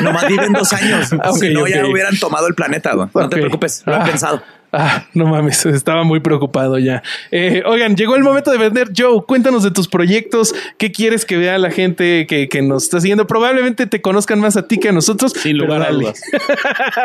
[0.02, 1.10] Nomás viven dos años.
[1.26, 3.08] Ok, si no, ya hubieran tomado el planeta, güey.
[3.16, 4.04] No te preocupes, lo he Ah.
[4.04, 4.44] pensado.
[4.72, 7.02] Ah, no mames, estaba muy preocupado ya.
[7.32, 8.90] Eh, oigan, llegó el momento de vender.
[8.96, 10.54] Joe, cuéntanos de tus proyectos.
[10.78, 13.28] ¿Qué quieres que vea la gente que, que nos está siguiendo?
[13.28, 15.34] Probablemente te conozcan más a ti que a nosotros.
[15.34, 16.22] Sin lugar a dudas.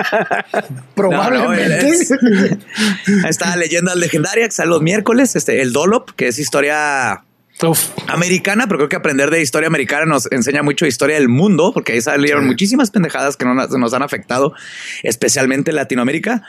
[0.94, 2.08] Probablemente.
[3.06, 5.36] No, Está Leyendas Legendarias, que sale los miércoles.
[5.36, 7.22] Este, el Dolop, que es historia
[7.62, 11.70] Uf, americana, pero creo que aprender de historia americana nos enseña mucho historia del mundo,
[11.72, 14.52] porque ahí salieron muchísimas pendejadas que no nos, nos han afectado,
[15.04, 16.42] especialmente en Latinoamérica.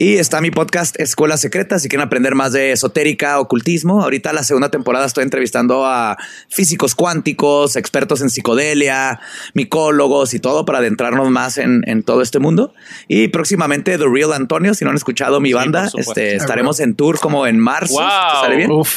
[0.00, 4.00] Y está mi podcast Escuela Secreta, si quieren aprender más de esotérica, ocultismo.
[4.00, 6.16] Ahorita la segunda temporada estoy entrevistando a
[6.48, 9.18] físicos cuánticos, expertos en psicodelia,
[9.54, 12.72] micólogos y todo para adentrarnos más en, en todo este mundo.
[13.08, 16.94] Y próximamente The Real Antonio, si no han escuchado mi Sí, banda, este, estaremos en
[16.94, 17.94] tour como en marzo.
[17.94, 18.02] Wow.
[18.02, 18.70] ¿Te ¿Sale bien?
[18.70, 18.94] uf.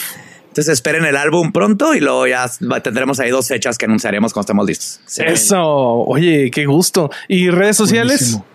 [0.49, 2.51] Entonces esperen el álbum pronto y luego ya
[2.83, 4.99] tendremos ahí dos fechas que anunciaremos cuando estemos listos.
[5.17, 5.63] Eso.
[5.63, 7.09] Oye, qué gusto.
[7.29, 8.19] ¿Y redes sociales?
[8.19, 8.50] Buenísimo.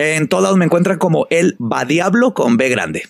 [0.00, 3.02] En todos lados me encuentran como el Va Diablo con B grande.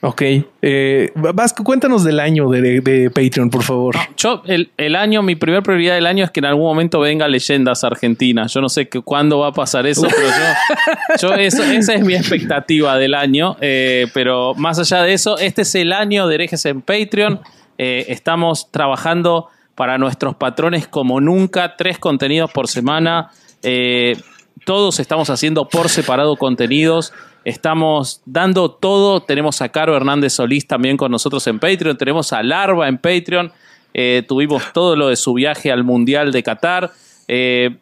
[0.00, 0.22] Ok.
[0.60, 3.94] Eh, Vasco, cuéntanos del año de, de Patreon, por favor.
[4.16, 7.28] Yo, el, el año, mi primera prioridad del año es que en algún momento venga
[7.28, 8.48] Leyendas Argentina.
[8.48, 12.04] Yo no sé que, cuándo va a pasar eso, pero yo, yo eso, esa es
[12.04, 13.56] mi expectativa del año.
[13.60, 17.38] Eh, pero más allá de eso, este es el año de herejes en Patreon.
[17.78, 19.46] Eh, estamos trabajando
[19.76, 23.30] para nuestros patrones como nunca, tres contenidos por semana.
[23.62, 24.16] Eh,
[24.64, 27.12] todos estamos haciendo por separado contenidos.
[27.44, 29.20] Estamos dando todo.
[29.20, 31.96] Tenemos a Caro Hernández Solís también con nosotros en Patreon.
[31.96, 33.52] Tenemos a Larva en Patreon.
[33.94, 36.92] Eh, tuvimos todo lo de su viaje al Mundial de Qatar.
[37.28, 37.76] Eh,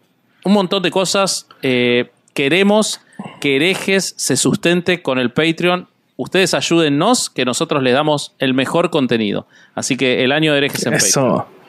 [0.45, 1.47] un montón de cosas.
[1.63, 3.01] Eh, queremos
[3.41, 5.89] que Herejes se sustente con el Patreon
[6.21, 9.47] ustedes ayúdennos, que nosotros les damos el mejor contenido.
[9.75, 11.60] Así que el año de herejes en Patreon.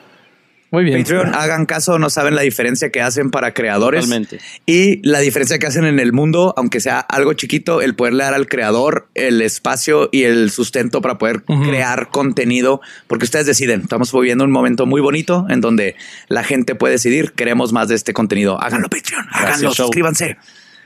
[0.72, 0.98] Muy bien.
[0.98, 4.04] Patreon, hagan caso, no saben la diferencia que hacen para creadores.
[4.06, 4.40] Totalmente.
[4.66, 8.34] Y la diferencia que hacen en el mundo, aunque sea algo chiquito, el poderle dar
[8.34, 13.82] al creador el espacio y el sustento para poder crear contenido, porque ustedes deciden.
[13.82, 15.94] Estamos viviendo un momento muy bonito en donde
[16.28, 18.60] la gente puede decidir, queremos más de este contenido.
[18.60, 20.38] Háganlo Patreon, háganlo, suscríbanse.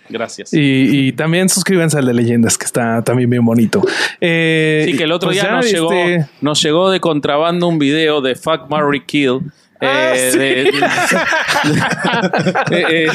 [0.08, 0.52] Gracias.
[0.52, 3.82] Y, y también suscríbanse al de leyendas, que está también bien bonito.
[4.20, 7.78] Eh, Sí, que el otro pues día nos, llegó, este, nos llegó de contrabando un
[7.78, 9.40] video de Fuck, Marry, Kill.
[9.80, 10.38] Ah, eh, sí.
[10.38, 10.64] de-
[12.70, 13.10] de-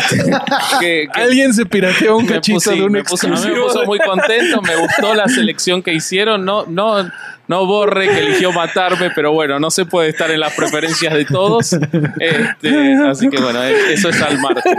[0.80, 3.68] que- que Alguien se pirateó un cachito puse- de un a mí me exclusivo.
[3.68, 6.46] puso muy contento, me gustó la selección que hicieron.
[6.46, 7.10] No, no,
[7.48, 11.26] no borre que eligió matarme, pero bueno, no se puede estar en las preferencias de
[11.26, 11.74] todos.
[12.20, 14.78] Este, así que bueno, eso es al margen.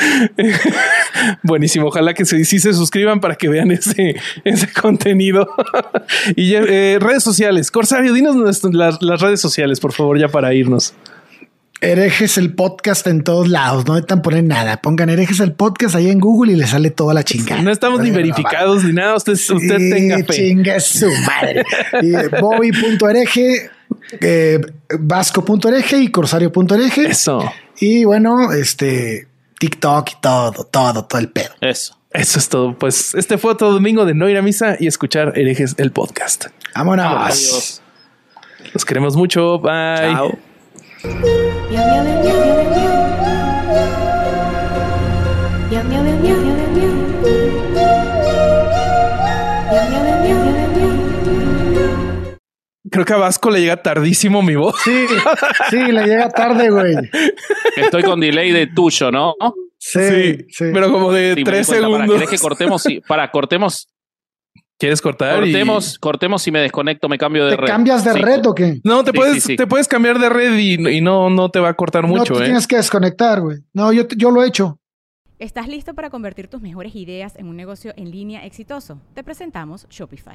[1.42, 1.86] Buenísimo.
[1.86, 5.48] Ojalá que se, sí se suscriban para que vean ese, ese contenido.
[6.36, 7.70] y ya, eh, redes sociales.
[7.70, 10.94] Corsario, dinos nuestras- las, las redes sociales, por favor, ya para irnos.
[11.82, 14.82] Herejes el podcast en todos lados, no necesitan poner nada.
[14.82, 17.62] Pongan herejes el podcast ahí en Google y le sale toda la chingada.
[17.62, 19.16] No estamos ni verificados ni nada.
[19.16, 20.24] Usted, usted Sí, tenga fe.
[20.26, 21.62] Chinga su madre.
[22.02, 23.70] Eh, Bobby.hereje,
[24.20, 24.60] eh,
[24.98, 27.06] Vasco.hereje y Corsario.hereje.
[27.12, 27.50] Eso.
[27.80, 29.28] Y bueno, este
[29.60, 31.50] TikTok y todo, todo, todo el pedo.
[31.60, 31.94] Eso.
[32.12, 32.76] Eso es todo.
[32.78, 36.46] Pues este fue otro domingo de no ir a misa y escuchar herejes el podcast.
[36.74, 37.04] Vámonos.
[37.06, 37.82] Adiós.
[38.72, 39.58] Los queremos mucho.
[39.58, 40.14] Bye.
[40.14, 40.38] Chao.
[52.90, 54.74] Creo que a Vasco le llega tardísimo mi voz.
[54.82, 55.06] Sí,
[55.70, 56.94] sí, le llega tarde, güey.
[57.76, 59.34] Estoy con delay de tuyo, ¿no?
[59.78, 60.64] Sí, sí.
[60.72, 61.86] Pero como de Sí, tres cuenta.
[61.86, 62.14] Para, segundos.
[62.16, 62.86] ¿querés que cortemos?
[62.88, 63.88] y- para, cortemos,
[64.78, 65.36] ¿Quieres cortar?
[65.46, 67.66] y- cortemos, cortemos y me desconecto, me cambio de ¿Te red.
[67.66, 68.80] cambias de Sí, red o qué?
[68.84, 69.56] No, te Sí, puedes, sí, sí.
[69.56, 72.38] te puedes cambiar de red y, y no, no te va a cortar mucho, no
[72.38, 72.46] te ¿eh?
[72.46, 73.58] tienes que desconectar, güey.
[73.74, 74.78] No, yo, yo lo he hecho.
[75.38, 79.00] ¿Estás listo para convertir tus mejores ideas en un negocio en línea exitoso?
[79.14, 80.34] Te presentamos Shopify.